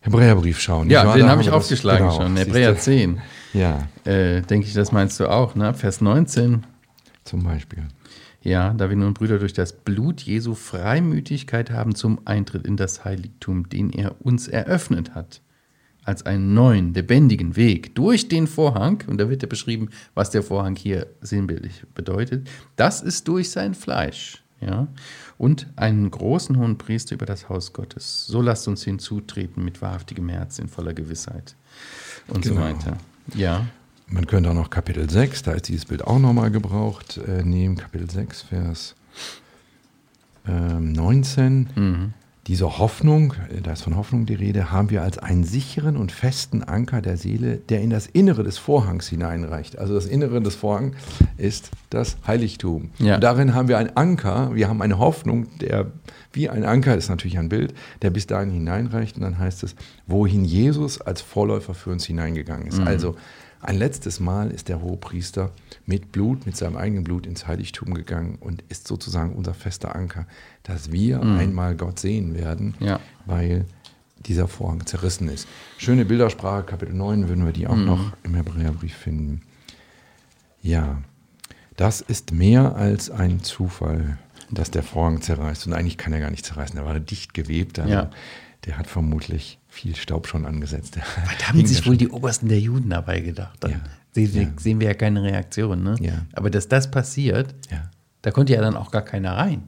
Hebräerbrief 0.00 0.60
schauen. 0.60 0.90
Ja, 0.90 1.14
den 1.14 1.28
habe 1.28 1.42
ich 1.42 1.50
aufgeschlagen 1.50 2.08
genau, 2.08 2.20
schon. 2.22 2.36
Hebräer 2.36 2.72
du? 2.72 2.78
10. 2.80 3.20
Ja, 3.52 3.88
Äh, 4.04 4.42
Denke 4.42 4.66
ich, 4.66 4.74
das 4.74 4.90
meinst 4.90 5.20
du 5.20 5.30
auch, 5.30 5.54
ne? 5.54 5.74
Vers 5.74 6.00
19. 6.00 6.64
zum 7.24 7.44
Beispiel. 7.44 7.84
Ja, 8.42 8.74
da 8.74 8.88
wir 8.88 8.96
nun 8.96 9.14
Brüder 9.14 9.38
durch 9.38 9.52
das 9.52 9.72
Blut 9.72 10.20
Jesu 10.22 10.54
Freimütigkeit 10.54 11.70
haben 11.70 11.94
zum 11.94 12.18
Eintritt 12.24 12.66
in 12.66 12.76
das 12.76 13.04
Heiligtum, 13.04 13.68
den 13.68 13.90
er 13.90 14.16
uns 14.20 14.48
eröffnet 14.48 15.14
hat, 15.14 15.40
als 16.04 16.24
einen 16.26 16.54
neuen, 16.54 16.94
lebendigen 16.94 17.54
Weg 17.56 17.94
durch 17.94 18.28
den 18.28 18.46
Vorhang, 18.46 19.02
und 19.06 19.18
da 19.18 19.28
wird 19.30 19.42
ja 19.42 19.48
beschrieben, 19.48 19.90
was 20.14 20.30
der 20.30 20.42
Vorhang 20.42 20.74
hier 20.76 21.06
sinnbildlich 21.20 21.84
bedeutet, 21.94 22.48
das 22.76 23.02
ist 23.02 23.28
durch 23.28 23.50
sein 23.50 23.74
Fleisch, 23.74 24.42
ja, 24.60 24.88
und 25.38 25.66
einen 25.76 26.10
großen 26.10 26.56
hohen 26.58 26.78
Priester 26.78 27.14
über 27.14 27.26
das 27.26 27.48
Haus 27.48 27.72
Gottes. 27.72 28.26
So 28.26 28.40
lasst 28.42 28.66
uns 28.68 28.84
hinzutreten 28.84 29.64
mit 29.64 29.80
wahrhaftigem 29.82 30.28
Herz 30.28 30.58
in 30.58 30.68
voller 30.68 30.94
Gewissheit 30.94 31.56
und 32.28 32.44
so 32.44 32.50
Genau. 32.54 32.64
weiter. 32.66 32.96
Ja, 33.34 33.66
Man 34.08 34.26
könnte 34.26 34.50
auch 34.50 34.54
noch 34.54 34.68
Kapitel 34.70 35.08
6, 35.08 35.42
da 35.44 35.52
ist 35.52 35.68
dieses 35.68 35.86
Bild 35.86 36.02
auch 36.04 36.18
nochmal 36.18 36.50
gebraucht, 36.50 37.18
äh, 37.26 37.42
nehmen. 37.42 37.76
Kapitel 37.76 38.10
6, 38.10 38.42
Vers 38.42 38.94
ähm, 40.46 40.92
19. 40.92 41.68
Mhm. 41.74 42.14
Diese 42.48 42.78
Hoffnung, 42.78 43.34
äh, 43.50 43.60
da 43.60 43.72
ist 43.72 43.82
von 43.82 43.96
Hoffnung 43.96 44.26
die 44.26 44.34
Rede, 44.34 44.72
haben 44.72 44.90
wir 44.90 45.02
als 45.02 45.18
einen 45.18 45.44
sicheren 45.44 45.96
und 45.96 46.10
festen 46.10 46.64
Anker 46.64 47.00
der 47.00 47.16
Seele, 47.16 47.58
der 47.68 47.80
in 47.82 47.90
das 47.90 48.06
Innere 48.06 48.42
des 48.42 48.58
Vorhangs 48.58 49.08
hineinreicht. 49.08 49.78
Also 49.78 49.94
das 49.94 50.06
Innere 50.06 50.40
des 50.40 50.56
Vorhangs 50.56 50.96
ist 51.36 51.70
das 51.90 52.16
Heiligtum. 52.26 52.90
Ja. 52.98 53.14
Und 53.14 53.20
darin 53.24 53.54
haben 53.54 53.68
wir 53.68 53.78
einen 53.78 53.96
Anker, 53.96 54.54
wir 54.54 54.68
haben 54.68 54.82
eine 54.82 54.98
Hoffnung, 54.98 55.46
der 55.60 55.92
wie 56.32 56.48
ein 56.48 56.64
Anker, 56.64 56.96
ist 56.96 57.10
natürlich 57.10 57.38
ein 57.38 57.48
Bild, 57.48 57.74
der 58.00 58.10
bis 58.10 58.26
dahin 58.26 58.50
hineinreicht. 58.50 59.16
Und 59.16 59.22
dann 59.22 59.38
heißt 59.38 59.62
es, 59.62 59.76
wohin 60.06 60.44
Jesus 60.44 61.00
als 61.00 61.20
Vorläufer 61.20 61.74
für 61.74 61.90
uns 61.90 62.06
hineingegangen 62.06 62.66
ist. 62.66 62.80
Also 62.80 63.16
ein 63.62 63.76
letztes 63.76 64.20
Mal 64.20 64.50
ist 64.50 64.68
der 64.68 64.80
Hohepriester 64.82 65.50
mit 65.86 66.12
Blut, 66.12 66.46
mit 66.46 66.56
seinem 66.56 66.76
eigenen 66.76 67.04
Blut 67.04 67.26
ins 67.26 67.46
Heiligtum 67.46 67.94
gegangen 67.94 68.36
und 68.40 68.62
ist 68.68 68.88
sozusagen 68.88 69.34
unser 69.34 69.54
fester 69.54 69.94
Anker, 69.94 70.26
dass 70.64 70.90
wir 70.92 71.20
einmal 71.22 71.76
Gott 71.76 71.98
sehen 72.00 72.34
werden, 72.34 72.74
Ja. 72.80 72.98
weil 73.24 73.64
dieser 74.26 74.46
Vorhang 74.48 74.84
zerrissen 74.86 75.28
ist. 75.28 75.48
Schöne 75.78 76.04
Bildersprache, 76.04 76.64
Kapitel 76.64 76.94
9 76.94 77.28
würden 77.28 77.44
wir 77.44 77.52
die 77.52 77.66
auch 77.66 77.76
noch 77.76 78.12
im 78.24 78.34
Hebräerbrief 78.34 78.94
finden. 78.94 79.42
Ja, 80.60 81.02
das 81.76 82.00
ist 82.00 82.32
mehr 82.32 82.76
als 82.76 83.10
ein 83.10 83.42
Zufall, 83.42 84.18
dass 84.50 84.70
der 84.70 84.82
Vorhang 84.82 85.22
zerreißt. 85.22 85.66
Und 85.66 85.72
eigentlich 85.72 85.98
kann 85.98 86.12
er 86.12 86.20
gar 86.20 86.30
nicht 86.30 86.44
zerreißen, 86.44 86.76
der 86.76 86.84
war 86.84 86.98
dicht 87.00 87.34
gewebt. 87.34 87.78
Also 87.78 87.92
Ja. 87.92 88.10
Der 88.66 88.78
hat 88.78 88.86
vermutlich 88.86 89.58
viel 89.72 89.96
Staub 89.96 90.28
schon 90.28 90.44
angesetzt. 90.44 90.98
Was 91.24 91.48
haben 91.48 91.64
sich 91.66 91.86
wohl 91.86 91.96
die 91.96 92.08
Obersten 92.08 92.48
der 92.48 92.60
Juden 92.60 92.90
dabei 92.90 93.20
gedacht? 93.20 93.56
Dann 93.60 93.70
Ja. 93.72 93.80
sehen, 94.12 94.34
wir, 94.34 94.42
Ja. 94.42 94.48
sehen 94.58 94.80
wir 94.80 94.88
ja 94.88 94.94
keine 94.94 95.22
Reaktion. 95.22 95.82
Ne? 95.82 95.96
Ja. 96.00 96.12
Aber 96.34 96.50
dass 96.50 96.68
das 96.68 96.90
passiert, 96.90 97.54
da 98.20 98.30
konnte 98.30 98.52
ja 98.52 98.60
dann 98.60 98.76
auch 98.76 98.90
gar 98.90 99.02
keiner 99.02 99.36
rein. 99.36 99.62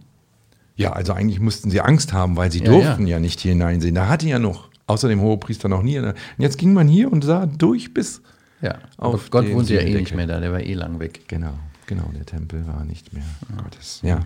Ja, 0.76 0.92
also 0.92 1.12
eigentlich 1.12 1.40
mussten 1.40 1.70
sie 1.70 1.80
Angst 1.80 2.12
haben, 2.12 2.36
weil 2.36 2.52
sie 2.52 2.60
durften 2.60 3.06
ja. 3.06 3.18
nicht 3.18 3.40
hier 3.40 3.52
hineinsehen. 3.52 3.94
Da 3.94 4.08
hatte 4.08 4.28
ja 4.28 4.38
noch, 4.38 4.68
außer 4.86 5.08
dem 5.08 5.20
Hohepriester 5.20 5.68
noch 5.68 5.82
nie. 5.82 5.98
Und 5.98 6.14
jetzt 6.38 6.58
ging 6.58 6.72
man 6.74 6.86
hier 6.88 7.10
und 7.10 7.24
sah 7.24 7.46
durch 7.46 7.94
bis. 7.94 8.20
Ja. 8.60 8.78
Aber 8.98 9.14
Auf 9.14 9.30
Gott 9.30 9.50
wohnte 9.52 9.74
ja 9.74 9.80
eh 9.80 9.94
nicht 9.94 10.14
mehr 10.14 10.26
da, 10.26 10.40
der 10.40 10.52
war 10.52 10.60
eh 10.60 10.74
lang 10.74 10.98
weg. 11.00 11.22
Genau, 11.28 11.54
genau, 11.86 12.10
der 12.14 12.24
Tempel 12.26 12.66
war 12.66 12.84
nicht 12.84 13.12
mehr 13.12 13.24
Gottes. 13.62 14.00
Ja. 14.02 14.20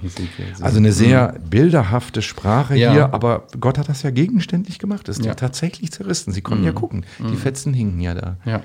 Also 0.61 0.79
eine 0.79 0.93
sehr 0.93 1.39
bilderhafte 1.49 2.23
Sprache 2.23 2.77
Ja. 2.77 2.93
hier, 2.93 3.15
aber 3.15 3.47
Gott 3.61 3.79
hat 3.79 3.89
das 3.89 4.03
ja 4.03 4.11
gegenständlich 4.11 4.79
gemacht. 4.79 5.09
Es 5.09 5.19
ist 5.19 5.25
Ja. 5.25 5.33
ja 5.33 5.35
tatsächlich 5.35 5.93
zerrissen. 5.93 6.33
Sie 6.33 6.41
konnten 6.43 6.65
ja 6.65 6.73
gucken. 6.73 7.05
Die 7.19 7.37
Fetzen 7.37 7.75
hingen 7.75 8.01
ja 8.01 8.15
da. 8.15 8.37
Ja. 8.45 8.63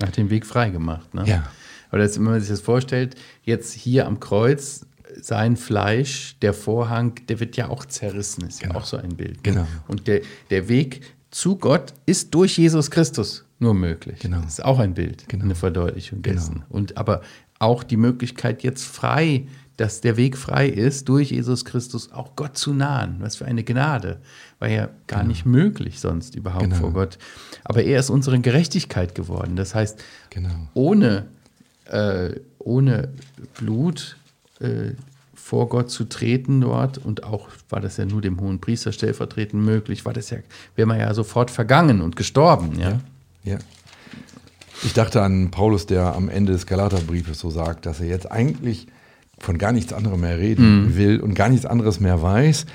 Er 0.00 0.08
hat 0.08 0.16
den 0.16 0.30
Weg 0.30 0.44
frei 0.46 0.70
gemacht. 0.70 1.12
Ne? 1.14 1.24
Ja. 1.26 1.44
Aber 1.90 1.98
das, 1.98 2.16
wenn 2.16 2.24
man 2.24 2.40
sich 2.40 2.48
das 2.50 2.60
vorstellt, 2.60 3.14
jetzt 3.44 3.72
hier 3.72 4.06
am 4.06 4.18
Kreuz, 4.20 4.86
sein 5.20 5.56
Fleisch, 5.56 6.36
der 6.42 6.52
Vorhang, 6.52 7.14
der 7.28 7.38
wird 7.38 7.56
ja 7.56 7.68
auch 7.68 7.84
zerrissen. 7.84 8.48
Ist 8.48 8.60
ja 8.62 8.68
Genau. 8.68 8.80
auch 8.80 8.84
so 8.84 8.96
ein 8.96 9.14
Bild. 9.16 9.44
Genau. 9.44 9.66
Und 9.86 10.08
der, 10.08 10.22
der 10.50 10.68
Weg 10.68 11.02
zu 11.30 11.56
Gott 11.56 11.94
ist 12.06 12.34
durch 12.34 12.58
Jesus 12.58 12.90
Christus 12.90 13.44
nur 13.58 13.74
möglich. 13.74 14.20
Genau. 14.20 14.40
Das 14.42 14.54
ist 14.54 14.64
auch 14.64 14.78
ein 14.78 14.94
Bild, 14.94 15.28
Genau. 15.28 15.44
eine 15.44 15.54
Verdeutlichung 15.54 16.22
Genau. 16.22 16.36
dessen. 16.36 16.62
Und 16.68 16.96
aber 16.96 17.22
auch 17.58 17.82
die 17.84 17.96
Möglichkeit 17.96 18.62
jetzt 18.62 18.84
frei, 18.84 19.46
dass 19.76 20.00
der 20.00 20.16
Weg 20.16 20.36
frei 20.36 20.68
ist, 20.68 21.08
durch 21.08 21.30
Jesus 21.30 21.64
Christus 21.64 22.12
auch 22.12 22.36
Gott 22.36 22.56
zu 22.56 22.72
nahen. 22.72 23.16
Was 23.20 23.36
für 23.36 23.44
eine 23.44 23.64
Gnade. 23.64 24.18
War 24.60 24.68
ja 24.68 24.88
gar 25.08 25.24
nicht 25.24 25.46
möglich 25.46 25.98
sonst 25.98 26.34
überhaupt 26.36 26.64
Genau. 26.64 26.76
vor 26.76 26.92
Gott. 26.92 27.18
Aber 27.64 27.82
er 27.82 27.98
ist 27.98 28.10
unsere 28.10 28.38
Gerechtigkeit 28.38 29.14
geworden. 29.14 29.56
Das 29.56 29.74
heißt, 29.74 30.02
Genau. 30.30 30.50
ohne, 30.74 31.26
äh, 31.86 32.34
ohne 32.58 33.08
Blut 33.58 34.16
äh, 34.60 34.92
vor 35.34 35.68
Gott 35.68 35.90
zu 35.90 36.04
treten 36.04 36.60
dort 36.60 36.98
und 36.98 37.24
auch 37.24 37.48
war 37.68 37.80
das 37.80 37.96
ja 37.96 38.04
nur 38.06 38.20
dem 38.22 38.40
hohen 38.40 38.60
Priester 38.60 38.92
stellvertretend 38.92 39.62
möglich, 39.62 40.04
war 40.06 40.12
das 40.12 40.30
ja, 40.30 40.38
wäre 40.76 40.86
man 40.86 40.98
ja 41.00 41.12
sofort 41.12 41.50
vergangen 41.50 42.00
und 42.00 42.16
gestorben. 42.16 42.78
Ja? 42.78 42.90
Ja. 42.90 43.00
Ich 44.82 44.92
dachte 44.92 45.22
an 45.22 45.50
Paulus, 45.50 45.86
der 45.86 46.14
am 46.14 46.28
Ende 46.28 46.52
des 46.52 46.66
Galaterbriefes 46.66 47.38
so 47.38 47.50
sagt, 47.50 47.86
dass 47.86 48.00
er 48.00 48.06
jetzt 48.06 48.30
eigentlich 48.30 48.86
von 49.38 49.58
gar 49.58 49.72
nichts 49.72 49.92
anderem 49.92 50.20
mehr 50.20 50.38
reden 50.38 50.96
will 50.96 51.20
und 51.20 51.34
gar 51.34 51.48
nichts 51.48 51.66
anderes 51.66 52.00
mehr 52.00 52.22
weiß. 52.22 52.66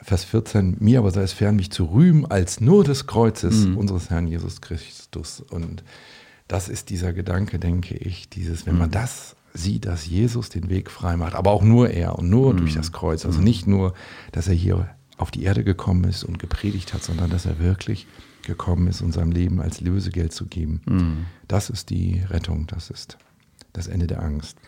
Vers 0.00 0.24
14, 0.24 0.76
mir 0.80 0.98
aber 0.98 1.10
sei 1.12 1.22
es 1.22 1.32
fern, 1.32 1.56
mich 1.56 1.70
zu 1.70 1.84
rühmen 1.84 2.26
als 2.26 2.60
nur 2.60 2.84
des 2.84 3.06
Kreuzes 3.06 3.66
unseres 3.66 4.10
Herrn 4.10 4.26
Jesus 4.26 4.60
Christus. 4.60 5.40
Und 5.40 5.84
das 6.48 6.68
ist 6.68 6.90
dieser 6.90 7.12
Gedanke, 7.12 7.58
denke 7.58 7.94
ich, 7.96 8.28
dieses, 8.28 8.66
wenn 8.66 8.76
man 8.76 8.90
das 8.90 9.36
sieht, 9.54 9.86
dass 9.86 10.06
Jesus 10.06 10.48
den 10.48 10.68
Weg 10.70 10.90
frei 10.90 11.16
macht, 11.16 11.34
aber 11.34 11.52
auch 11.52 11.62
nur 11.62 11.90
er 11.90 12.18
und 12.18 12.30
nur 12.30 12.54
durch 12.54 12.74
das 12.74 12.90
Kreuz. 12.90 13.24
Also 13.24 13.40
nicht 13.40 13.66
nur, 13.66 13.94
dass 14.32 14.48
er 14.48 14.54
hier 14.54 14.88
auf 15.18 15.30
die 15.30 15.44
Erde 15.44 15.62
gekommen 15.62 16.04
ist 16.04 16.24
und 16.24 16.38
gepredigt 16.38 16.94
hat, 16.94 17.04
sondern 17.04 17.30
dass 17.30 17.46
er 17.46 17.58
wirklich 17.60 18.06
gekommen 18.42 18.86
ist, 18.88 18.98
sein 18.98 19.30
Leben 19.30 19.60
als 19.60 19.80
Lösegeld 19.80 20.32
zu 20.32 20.46
geben. 20.46 20.80
Mhm. 20.86 21.26
Das 21.48 21.70
ist 21.70 21.90
die 21.90 22.22
Rettung, 22.28 22.66
das 22.66 22.90
ist 22.90 23.18
das 23.72 23.86
Ende 23.88 24.06
der 24.06 24.22
Angst. 24.22 24.58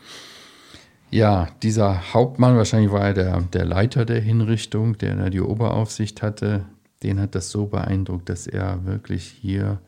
Ja, 1.10 1.48
dieser 1.62 2.12
Hauptmann, 2.14 2.56
wahrscheinlich 2.56 2.90
war 2.90 3.02
er 3.04 3.14
der, 3.14 3.40
der 3.40 3.64
Leiter 3.64 4.04
der 4.04 4.20
Hinrichtung, 4.20 4.98
der 4.98 5.14
da 5.16 5.30
die 5.30 5.40
Oberaufsicht 5.40 6.22
hatte, 6.22 6.64
den 7.02 7.20
hat 7.20 7.34
das 7.34 7.50
so 7.50 7.66
beeindruckt, 7.66 8.28
dass 8.28 8.46
er 8.46 8.84
wirklich 8.84 9.24
hier 9.26 9.78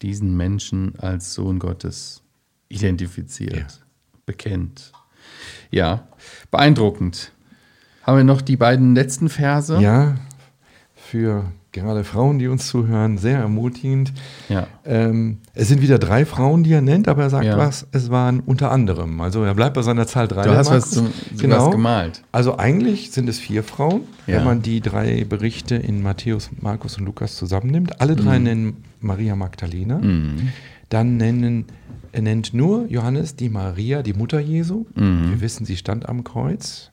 diesen 0.00 0.36
Menschen 0.36 0.98
als 0.98 1.34
Sohn 1.34 1.58
Gottes 1.58 2.22
identifiziert, 2.68 3.54
Ja. 3.56 3.66
bekennt. 4.24 4.92
Ja, 5.70 6.08
beeindruckend. 6.50 7.32
Haben 8.04 8.16
wir 8.18 8.24
noch 8.24 8.40
die 8.40 8.56
beiden 8.56 8.94
letzten 8.94 9.28
Verse? 9.28 9.78
Ja, 9.80 10.16
für 10.94 11.52
gerade 11.72 12.04
Frauen, 12.04 12.38
die 12.38 12.48
uns 12.48 12.66
zuhören, 12.66 13.18
sehr 13.18 13.38
ermutigend. 13.38 14.12
Ja. 14.48 14.66
Ähm, 14.84 15.38
es 15.54 15.68
sind 15.68 15.82
wieder 15.82 15.98
drei 15.98 16.24
Frauen, 16.26 16.62
die 16.64 16.72
er 16.72 16.80
nennt, 16.80 17.06
aber 17.08 17.22
er 17.22 17.30
sagt 17.30 17.44
Ja. 17.44 17.56
was, 17.56 17.86
es 17.92 18.10
waren 18.10 18.40
unter 18.40 18.70
anderem. 18.70 19.20
Also 19.20 19.42
er 19.44 19.54
bleibt 19.54 19.74
bei 19.74 19.82
seiner 19.82 20.06
Zahl 20.06 20.26
drei. 20.28 20.42
Du 20.42 20.54
hast 20.56 20.70
was, 20.70 20.90
zum, 20.90 21.08
genau. 21.38 21.66
was 21.66 21.70
gemalt. 21.70 22.22
Also 22.32 22.58
eigentlich 22.58 23.10
sind 23.12 23.28
es 23.28 23.38
vier 23.38 23.62
Frauen, 23.62 24.02
Ja. 24.26 24.36
wenn 24.36 24.44
man 24.44 24.62
die 24.62 24.80
drei 24.80 25.24
Berichte 25.24 25.76
in 25.76 26.02
Matthäus, 26.02 26.50
Markus 26.60 26.98
und 26.98 27.04
Lukas 27.04 27.36
zusammennimmt. 27.36 28.00
Alle 28.00 28.16
drei 28.16 28.38
nennen 28.38 28.84
Maria 29.00 29.36
Magdalena. 29.36 29.98
Mhm. 29.98 30.48
Dann 30.88 31.16
nennen, 31.18 31.66
er 32.12 32.22
nennt 32.22 32.52
nur 32.52 32.86
Johannes 32.88 33.36
die 33.36 33.48
Maria, 33.48 34.02
die 34.02 34.12
Mutter 34.12 34.40
Jesu. 34.40 34.86
Mhm. 34.96 35.30
Wir 35.30 35.40
wissen, 35.40 35.64
sie 35.64 35.76
stand 35.76 36.08
am 36.08 36.24
Kreuz. 36.24 36.90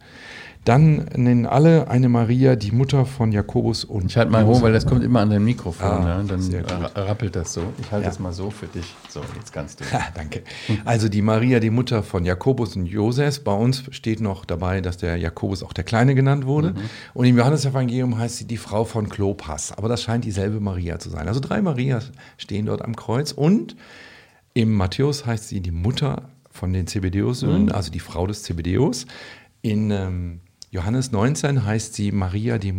Dann 0.67 1.05
nennen 1.15 1.45
alle 1.45 1.87
eine 1.89 2.09
Maria, 2.09 2.57
die 2.57 2.71
Mutter 2.71 3.05
von 3.05 3.31
Jakobus 3.31 3.85
und 3.85 4.07
Ich 4.07 4.17
halte 4.17 4.33
mal 4.33 4.45
hoch, 4.45 4.61
weil 4.61 4.73
das 4.73 4.85
kommt 4.85 5.01
immer 5.01 5.21
an 5.21 5.29
dein 5.29 5.45
Mikrofon. 5.45 5.87
Ah, 5.87 6.21
ne? 6.21 6.25
Dann 6.27 6.85
rappelt 6.93 7.37
das 7.37 7.53
so. 7.53 7.61
Ich 7.79 7.89
halte 7.89 8.03
Ja. 8.03 8.09
das 8.09 8.19
mal 8.19 8.33
so 8.33 8.49
für 8.49 8.67
dich. 8.67 8.93
So, 9.07 9.21
jetzt 9.37 9.53
kannst 9.53 9.79
du. 9.79 9.85
Ha, 9.93 10.07
danke. 10.13 10.43
Also 10.83 11.07
die 11.07 11.21
Maria, 11.21 11.61
die 11.61 11.69
Mutter 11.69 12.03
von 12.03 12.25
Jakobus 12.25 12.75
und 12.75 12.85
Joses. 12.85 13.39
Bei 13.39 13.53
uns 13.53 13.85
steht 13.91 14.19
noch 14.19 14.43
dabei, 14.43 14.81
dass 14.81 14.97
der 14.97 15.15
Jakobus 15.15 15.63
auch 15.63 15.71
der 15.71 15.85
Kleine 15.85 16.15
genannt 16.15 16.45
wurde. 16.45 16.73
Und 17.13 17.25
im 17.25 17.37
Johannesevangelium 17.37 18.17
heißt 18.17 18.35
sie 18.35 18.45
die 18.45 18.57
Frau 18.57 18.83
von 18.83 19.07
Klopas. 19.07 19.71
Aber 19.71 19.87
das 19.87 20.03
scheint 20.03 20.25
dieselbe 20.25 20.59
Maria 20.59 20.99
zu 20.99 21.09
sein. 21.09 21.29
Also 21.29 21.39
drei 21.39 21.61
Marias 21.61 22.11
stehen 22.35 22.65
dort 22.65 22.81
am 22.81 22.93
Kreuz. 22.97 23.31
Und 23.31 23.77
im 24.53 24.73
Matthäus 24.73 25.25
heißt 25.25 25.47
sie 25.47 25.61
die 25.61 25.71
Mutter 25.71 26.23
von 26.51 26.73
den 26.73 26.87
Zebedeus-Söhnen, 26.87 27.71
also 27.71 27.89
die 27.89 28.01
Frau 28.01 28.27
des 28.27 28.43
Zebedeus. 28.43 29.05
In 29.61 29.91
ähm, 29.91 30.41
Johannes 30.71 31.11
19 31.11 31.65
heißt 31.65 31.93
sie 31.93 32.11
Maria, 32.11 32.57
die, 32.57 32.73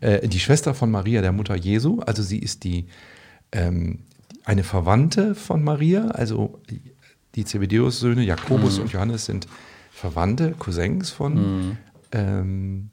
äh, 0.00 0.26
die 0.28 0.40
Schwester 0.40 0.74
von 0.74 0.90
Maria, 0.90 1.20
der 1.20 1.32
Mutter 1.32 1.54
Jesu. 1.54 2.00
Also 2.00 2.22
sie 2.22 2.38
ist 2.38 2.64
die 2.64 2.86
ähm, 3.52 4.00
eine 4.44 4.64
Verwandte 4.64 5.34
von 5.34 5.62
Maria, 5.62 6.08
also 6.08 6.60
die- 6.70 7.44
Zebedeus-Söhne, 7.44 8.22
Jakobus 8.22 8.78
und 8.78 8.92
Johannes 8.92 9.24
sind 9.24 9.48
Verwandte, 9.90 10.54
Cousins 10.56 11.10
von 11.10 11.76
ähm, 12.12 12.90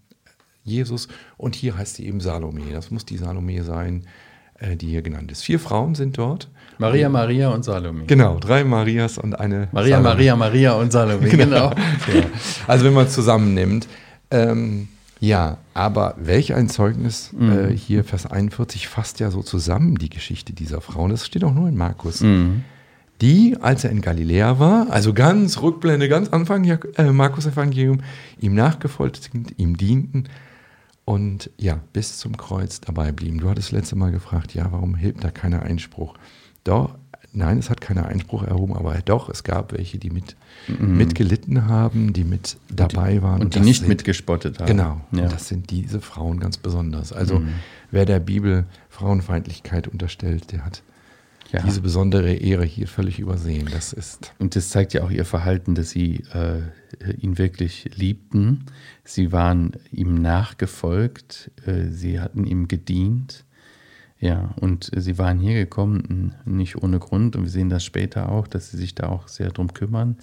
Jesus. 0.64 1.08
Und 1.38 1.54
hier 1.56 1.78
heißt 1.78 1.96
sie 1.98 2.08
eben 2.08 2.20
Salome. 2.22 2.62
Das 2.74 2.90
muss 2.90 3.06
die 3.06 3.18
Salome 3.18 3.64
sein, 3.64 4.08
äh, 4.60 4.76
die 4.76 4.88
hier 4.88 5.04
genannt 5.04 5.32
ist. 5.32 5.44
Vier 5.44 5.60
Frauen 5.60 5.94
sind 5.94 6.18
dort. 6.18 6.50
Maria, 6.80 7.08
Maria 7.10 7.50
und 7.50 7.64
Salome. 7.64 8.06
Genau, 8.08 8.40
drei 8.40 8.64
Marias 8.64 9.20
und 9.20 9.40
eine 9.40 9.68
Maria, 9.72 9.98
Salome. 9.98 10.10
Maria, 10.16 10.36
Maria 10.36 10.74
und 10.74 10.92
Salome. 10.92 11.28
Genau. 11.30 11.70
Ja. 11.70 12.24
Also 12.66 12.86
wenn 12.86 12.94
man 12.94 13.06
es 13.06 13.14
zusammennimmt. 13.14 13.88
Ähm, 14.32 14.88
ja, 15.20 15.58
aber 15.76 16.16
welch 16.18 16.56
ein 16.56 16.68
Zeugnis 16.68 17.32
äh, 17.40 17.72
hier, 17.76 18.04
Vers 18.04 18.26
41, 18.26 18.88
fasst 18.88 19.20
ja 19.20 19.30
so 19.30 19.44
zusammen 19.44 19.96
die 19.96 20.10
Geschichte 20.10 20.52
dieser 20.54 20.82
Frauen. 20.82 21.12
Das 21.12 21.28
steht 21.28 21.44
auch 21.44 21.54
nur 21.54 21.70
in 21.70 21.78
Markus. 21.78 22.24
Die, 23.22 23.56
als 23.62 23.84
er 23.84 23.92
in 23.92 24.02
Galiläa 24.02 24.58
war, 24.58 24.90
also 24.90 25.14
ganz 25.14 25.62
Rückblende, 25.62 26.10
ganz 26.10 26.30
Anfang 26.30 26.64
äh, 26.64 27.12
Markus 27.12 27.46
Evangelium, 27.46 28.02
ihm 28.40 28.56
nachgefolgt 28.56 29.30
sind, 29.32 29.60
ihm 29.60 29.78
dienten 29.78 30.24
und 31.06 31.52
ja, 31.58 31.80
bis 31.94 32.18
zum 32.18 32.36
Kreuz 32.36 32.82
dabei 32.82 33.12
blieben. 33.12 33.40
Du 33.40 33.50
hattest 33.50 33.72
letzte 33.72 33.96
Mal 33.96 34.12
gefragt, 34.12 34.56
ja, 34.56 34.72
warum 34.72 34.96
hebt 34.96 35.24
da 35.24 35.30
keiner 35.30 35.62
Einspruch? 35.62 36.16
Doch, 36.64 36.96
nein, 37.34 37.58
es 37.58 37.70
hat 37.70 37.82
keiner 37.82 38.06
Einspruch 38.06 38.44
erhoben, 38.44 38.76
aber 38.76 38.96
doch, 39.06 39.30
es 39.30 39.44
gab 39.44 39.74
welche, 39.74 39.98
die 39.98 40.10
mit, 40.10 40.36
mitgelitten 40.80 41.68
haben, 41.68 42.14
die 42.14 42.24
mit 42.24 42.58
dabei 42.74 43.22
waren. 43.22 43.42
Und 43.42 43.56
die 43.56 43.60
das 43.60 43.66
nicht 43.66 43.80
sind- 43.80 43.90
mitgespottet 43.90 44.60
haben. 44.60 44.68
Genau, 44.68 45.02
Ja. 45.12 45.24
und 45.24 45.32
das 45.32 45.48
sind 45.48 45.70
diese 45.72 46.02
Frauen 46.02 46.40
ganz 46.40 46.58
besonders. 46.58 47.14
Also 47.14 47.40
Mhm. 47.40 47.50
wer 47.92 48.06
der 48.06 48.20
Bibel 48.20 48.66
Frauenfeindlichkeit 48.90 49.88
unterstellt, 49.88 50.52
der 50.52 50.66
hat 50.66 50.84
Ja. 51.52 51.62
diese 51.64 51.82
besondere 51.82 52.34
Ehre 52.34 52.64
hier 52.64 52.88
völlig 52.88 53.20
übersehen. 53.20 53.68
Das 53.72 53.92
ist 53.92 54.34
Und 54.40 54.56
das 54.56 54.70
zeigt 54.70 54.94
ja 54.94 55.04
auch 55.04 55.12
ihr 55.12 55.26
Verhalten, 55.26 55.76
dass 55.76 55.90
sie 55.90 56.24
äh, 56.34 56.62
ihn 57.20 57.38
wirklich 57.38 57.90
liebten. 57.96 58.66
Sie 59.04 59.32
waren 59.34 59.74
ihm 59.92 60.22
nachgefolgt, 60.22 61.52
äh, 61.66 61.90
sie 61.90 62.20
hatten 62.20 62.46
ihm 62.46 62.68
gedient. 62.68 63.44
Ja, 64.22 64.54
und 64.62 64.90
sie 64.96 65.18
waren 65.18 65.40
hier 65.40 65.56
gekommen, 65.56 66.34
n- 66.46 66.54
nicht 66.54 66.82
ohne 66.82 67.00
Grund. 67.00 67.36
Und 67.36 67.44
wir 67.44 67.50
sehen 67.50 67.70
das 67.70 67.84
später 67.84 68.30
auch, 68.32 68.48
dass 68.48 68.72
sie 68.72 68.78
sich 68.78 68.96
da 68.96 69.10
auch 69.10 69.28
sehr 69.28 69.50
drum 69.50 69.74
kümmern, 69.74 70.16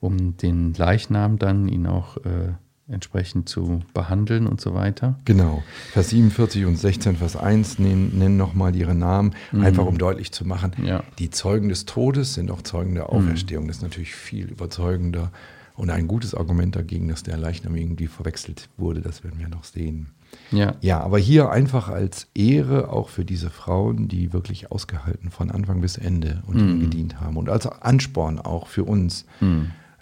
um 0.00 0.36
den 0.36 0.74
Leichnam 0.74 1.38
dann, 1.38 1.66
ihn 1.68 1.86
auch 1.86 2.18
äh, 2.18 2.52
entsprechend 2.88 3.48
zu 3.48 3.80
behandeln 3.94 4.46
und 4.46 4.60
so 4.60 4.74
weiter. 4.74 5.18
Genau. 5.24 5.62
Vers 5.92 6.10
47 6.10 6.66
und 6.66 6.76
16, 6.76 7.16
Vers 7.16 7.36
1 7.36 7.78
nennen, 7.78 8.18
nennen 8.18 8.36
nochmal 8.36 8.76
ihre 8.76 8.94
Namen, 8.94 9.32
einfach 9.52 9.86
um 9.86 9.96
deutlich 9.96 10.30
zu 10.32 10.44
machen, 10.46 10.72
Mhm. 10.76 10.84
Ja. 10.84 11.02
die 11.18 11.30
Zeugen 11.30 11.68
des 11.70 11.86
Todes 11.86 12.34
sind 12.34 12.50
auch 12.50 12.60
Zeugen 12.62 12.94
der 12.94 13.08
Auferstehung. 13.10 13.66
Das 13.68 13.76
ist 13.78 13.82
natürlich 13.82 14.14
viel 14.14 14.46
überzeugender 14.50 15.32
und 15.74 15.88
ein 15.88 16.06
gutes 16.06 16.34
Argument 16.34 16.76
dagegen, 16.76 17.08
dass 17.08 17.22
der 17.22 17.38
Leichnam 17.38 17.76
irgendwie 17.76 18.08
verwechselt 18.08 18.68
wurde. 18.76 19.00
Das 19.00 19.24
werden 19.24 19.38
wir 19.38 19.48
noch 19.48 19.64
sehen. 19.64 20.08
Ja, 20.50 20.76
Ja, 20.80 21.00
aber 21.00 21.18
hier 21.18 21.50
einfach 21.50 21.88
als 21.88 22.28
Ehre 22.34 22.90
auch 22.90 23.08
für 23.08 23.24
diese 23.24 23.50
Frauen, 23.50 24.08
die 24.08 24.32
wirklich 24.32 24.70
ausgehalten 24.70 25.30
von 25.30 25.50
Anfang 25.50 25.80
bis 25.80 25.96
Ende 25.96 26.42
und 26.46 26.58
ihnen 26.58 26.80
gedient 26.80 27.20
haben. 27.20 27.36
Und 27.36 27.48
als 27.48 27.66
Ansporn 27.66 28.38
auch 28.38 28.66
für 28.66 28.84
uns, 28.84 29.24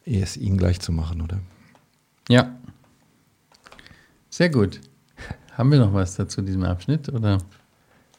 es 0.05 0.37
ihnen 0.37 0.57
gleich 0.57 0.81
zu 0.81 0.93
machen, 0.93 1.21
oder? 1.23 1.39
ja. 2.29 2.51
Sehr 4.33 4.49
gut. 4.49 4.81
Haben 5.55 5.73
wir 5.73 5.79
noch 5.81 5.93
was 5.93 6.15
dazu 6.17 6.41
diesem 6.41 6.63
Abschnitt? 6.63 7.09
Oder? 7.09 7.39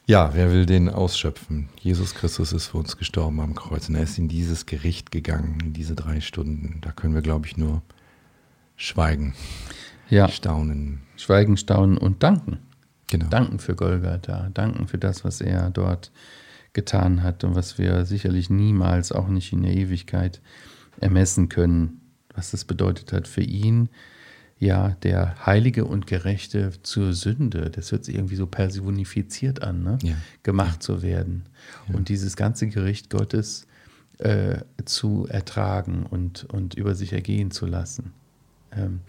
Ja, 0.07 0.31
wer 0.33 0.51
will 0.51 0.65
den 0.65 0.89
ausschöpfen? 0.89 1.69
Jesus 1.79 2.13
Christus 2.13 2.51
ist 2.51 2.67
für 2.67 2.77
uns 2.79 2.97
gestorben 2.97 3.39
am 3.39 3.55
Kreuz 3.55 3.87
und 3.87 3.95
er 3.95 4.03
ist 4.03 4.17
in 4.17 4.27
dieses 4.27 4.65
Gericht 4.65 5.11
gegangen, 5.11 5.57
in 5.63 5.73
diese 5.73 5.95
drei 5.95 6.19
Stunden. 6.19 6.79
Da 6.81 6.91
können 6.91 7.13
wir, 7.13 7.21
glaube 7.21 7.47
ich, 7.47 7.55
nur 7.55 7.81
schweigen, 8.75 9.33
Ja, 10.11 10.27
staunen. 10.27 10.99
schweigen, 11.15 11.57
staunen 11.57 11.97
und 11.97 12.21
danken. 12.21 12.59
Genau. 13.07 13.27
Danken 13.27 13.59
für 13.59 13.75
Golgatha, 13.75 14.49
danken 14.53 14.87
für 14.87 14.97
das, 14.97 15.23
was 15.23 15.41
er 15.41 15.69
dort 15.69 16.11
getan 16.73 17.23
hat 17.23 17.43
und 17.43 17.55
was 17.55 17.77
wir 17.77 18.05
sicherlich 18.05 18.49
niemals, 18.49 19.11
auch 19.11 19.27
nicht 19.27 19.51
in 19.53 19.63
der 19.63 19.73
Ewigkeit, 19.73 20.41
ermessen 20.99 21.49
können, 21.49 22.01
was 22.33 22.51
das 22.51 22.65
bedeutet 22.65 23.11
hat 23.13 23.27
für 23.27 23.41
ihn. 23.41 23.89
Ja, 24.59 24.89
der 25.01 25.45
Heilige 25.45 25.85
und 25.85 26.07
Gerechte 26.07 26.71
zur 26.83 27.13
Sünde, 27.13 27.69
das 27.71 27.91
hört 27.91 28.05
sich 28.05 28.15
irgendwie 28.15 28.35
so 28.35 28.45
personifiziert 28.45 29.63
an, 29.63 29.81
ne? 29.81 29.97
Ja. 30.03 30.15
gemacht 30.43 30.83
zu 30.83 31.01
werden. 31.01 31.45
Und 31.91 32.09
dieses 32.09 32.35
ganze 32.35 32.67
Gericht 32.67 33.09
Gottes 33.09 33.65
äh, 34.19 34.59
zu 34.85 35.25
ertragen 35.27 36.05
und, 36.05 36.45
und 36.45 36.75
über 36.75 36.93
sich 36.95 37.11
ergehen 37.11 37.49
zu 37.49 37.65
lassen. 37.65 38.13
Ähm, 38.71 38.99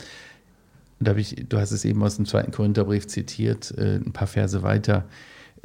da 1.05 1.11
habe 1.11 1.21
ich, 1.21 1.45
du 1.49 1.59
hast 1.59 1.71
es 1.73 1.85
eben 1.85 2.03
aus 2.03 2.17
dem 2.17 2.27
zweiten 2.27 2.53
Korintherbrief 2.53 3.07
zitiert, 3.07 3.73
äh, 3.77 3.97
ein 3.97 4.13
paar 4.13 4.27
Verse 4.27 4.63
weiter, 4.63 5.07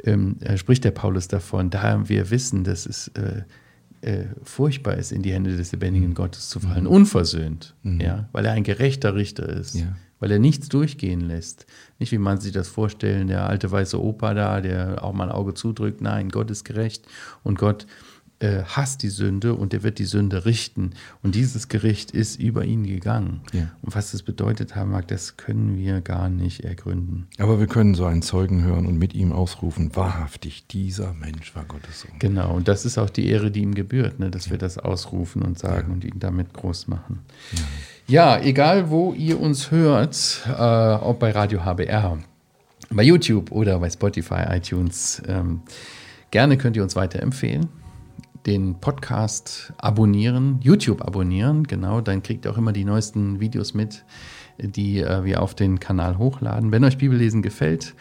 ähm, 0.04 0.36
äh, 0.40 0.56
spricht 0.56 0.84
der 0.84 0.90
Paulus 0.92 1.28
davon, 1.28 1.70
da 1.70 2.08
wir 2.08 2.30
wissen, 2.30 2.64
dass 2.64 2.86
es 2.86 3.08
äh, 3.08 3.42
äh, 4.00 4.26
furchtbar 4.44 4.94
ist, 4.96 5.10
in 5.12 5.22
die 5.22 5.32
Hände 5.32 5.56
des 5.56 5.72
lebendigen 5.72 6.14
Gottes 6.14 6.48
zu 6.48 6.60
fallen, 6.60 6.86
unversöhnt, 6.86 7.74
ja, 7.82 8.28
weil 8.32 8.44
er 8.46 8.52
ein 8.52 8.62
gerechter 8.62 9.16
Richter 9.16 9.48
ist, 9.48 9.74
Ja. 9.74 9.96
weil 10.20 10.30
er 10.30 10.38
nichts 10.38 10.68
durchgehen 10.68 11.20
lässt. 11.22 11.66
Nicht 11.98 12.12
wie 12.12 12.18
man 12.18 12.38
sich 12.40 12.52
das 12.52 12.68
vorstellen, 12.68 13.26
der 13.26 13.48
alte 13.48 13.72
weiße 13.72 14.00
Opa 14.00 14.34
da, 14.34 14.60
der 14.60 15.02
auch 15.02 15.12
mal 15.12 15.24
ein 15.24 15.32
Auge 15.34 15.54
zudrückt. 15.54 16.00
Nein, 16.00 16.28
Gott 16.28 16.48
ist 16.52 16.64
gerecht 16.64 17.06
und 17.42 17.58
Gott 17.58 17.86
äh, 18.40 18.62
hasst 18.64 19.02
die 19.02 19.08
Sünde 19.08 19.54
und 19.54 19.74
er 19.74 19.82
wird 19.82 19.98
die 19.98 20.04
Sünde 20.04 20.44
richten. 20.44 20.92
Und 21.22 21.34
dieses 21.34 21.68
Gericht 21.68 22.10
ist 22.10 22.40
über 22.40 22.64
ihn 22.64 22.84
gegangen. 22.84 23.40
Ja. 23.52 23.70
Und 23.82 23.94
was 23.94 24.12
das 24.12 24.22
bedeutet 24.22 24.76
haben 24.76 24.92
mag, 24.92 25.08
das 25.08 25.36
können 25.36 25.76
wir 25.76 26.00
gar 26.00 26.28
nicht 26.28 26.64
ergründen. 26.64 27.26
Aber 27.38 27.58
wir 27.60 27.66
können 27.66 27.94
so 27.94 28.04
einen 28.04 28.22
Zeugen 28.22 28.62
hören 28.62 28.86
und 28.86 28.98
mit 28.98 29.14
ihm 29.14 29.32
ausrufen, 29.32 29.94
wahrhaftig, 29.94 30.66
dieser 30.66 31.14
Mensch 31.14 31.54
war 31.54 31.64
Gottes 31.64 32.00
Sohn. 32.00 32.12
Genau, 32.18 32.54
und 32.54 32.68
das 32.68 32.84
ist 32.84 32.98
auch 32.98 33.10
die 33.10 33.28
Ehre, 33.28 33.50
die 33.50 33.60
ihm 33.60 33.74
gebührt, 33.74 34.18
ne, 34.18 34.30
dass 34.30 34.50
wir 34.50 34.58
das 34.58 34.78
ausrufen 34.78 35.42
und 35.42 35.58
sagen 35.58 35.92
und 35.92 36.04
ihn 36.04 36.18
damit 36.18 36.52
groß 36.54 36.88
machen. 36.88 37.20
Ja, 38.06 38.40
egal 38.40 38.90
wo 38.90 39.12
ihr 39.12 39.40
uns 39.40 39.70
hört, 39.70 40.42
äh, 40.46 40.52
ob 40.52 41.18
bei 41.18 41.30
Radio 41.30 41.64
HBR 41.64 42.18
bei 42.90 43.02
YouTube 43.02 43.52
oder 43.52 43.78
bei 43.78 43.90
Spotify, 43.90 44.44
iTunes. 44.50 45.22
Ähm, 45.26 45.62
gerne 46.30 46.56
könnt 46.56 46.76
ihr 46.76 46.82
uns 46.82 46.96
weiterempfehlen. 46.96 47.68
Den 48.48 48.80
Podcast 48.80 49.72
abonnieren, 49.76 50.58
YouTube 50.62 51.02
abonnieren, 51.02 51.64
genau, 51.64 52.00
dann 52.00 52.22
kriegt 52.22 52.46
ihr 52.46 52.50
auch 52.50 52.56
immer 52.56 52.72
die 52.72 52.86
neuesten 52.86 53.40
Videos 53.40 53.74
mit, 53.74 54.06
die 54.56 55.00
äh, 55.00 55.22
wir 55.22 55.42
auf 55.42 55.54
den 55.54 55.80
Kanal 55.80 56.16
hochladen. 56.16 56.72
Wenn 56.72 56.82
euch 56.82 56.96
Bibellesen 56.96 57.42
gefällt, 57.42 57.94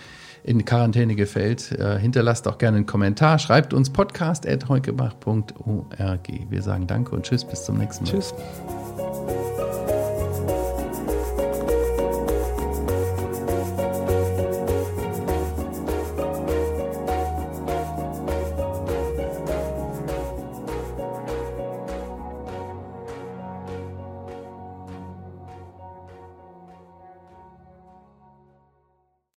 in 0.45 0.63
Quarantäne 0.63 1.15
gefällt, 1.15 1.73
äh, 1.73 1.99
hinterlasst 1.99 2.47
auch 2.47 2.59
gerne 2.59 2.77
einen 2.77 2.85
Kommentar, 2.85 3.39
schreibt 3.39 3.73
uns 3.73 3.89
podcast.heukebach.org. 3.89 6.27
Wir 6.49 6.61
sagen 6.61 6.87
Danke 6.87 7.13
und 7.13 7.23
Tschüss, 7.23 7.43
bis 7.43 7.65
zum 7.65 7.77
nächsten 7.77 8.05
Mal. 8.05 8.11
Tschüss. 8.11 8.33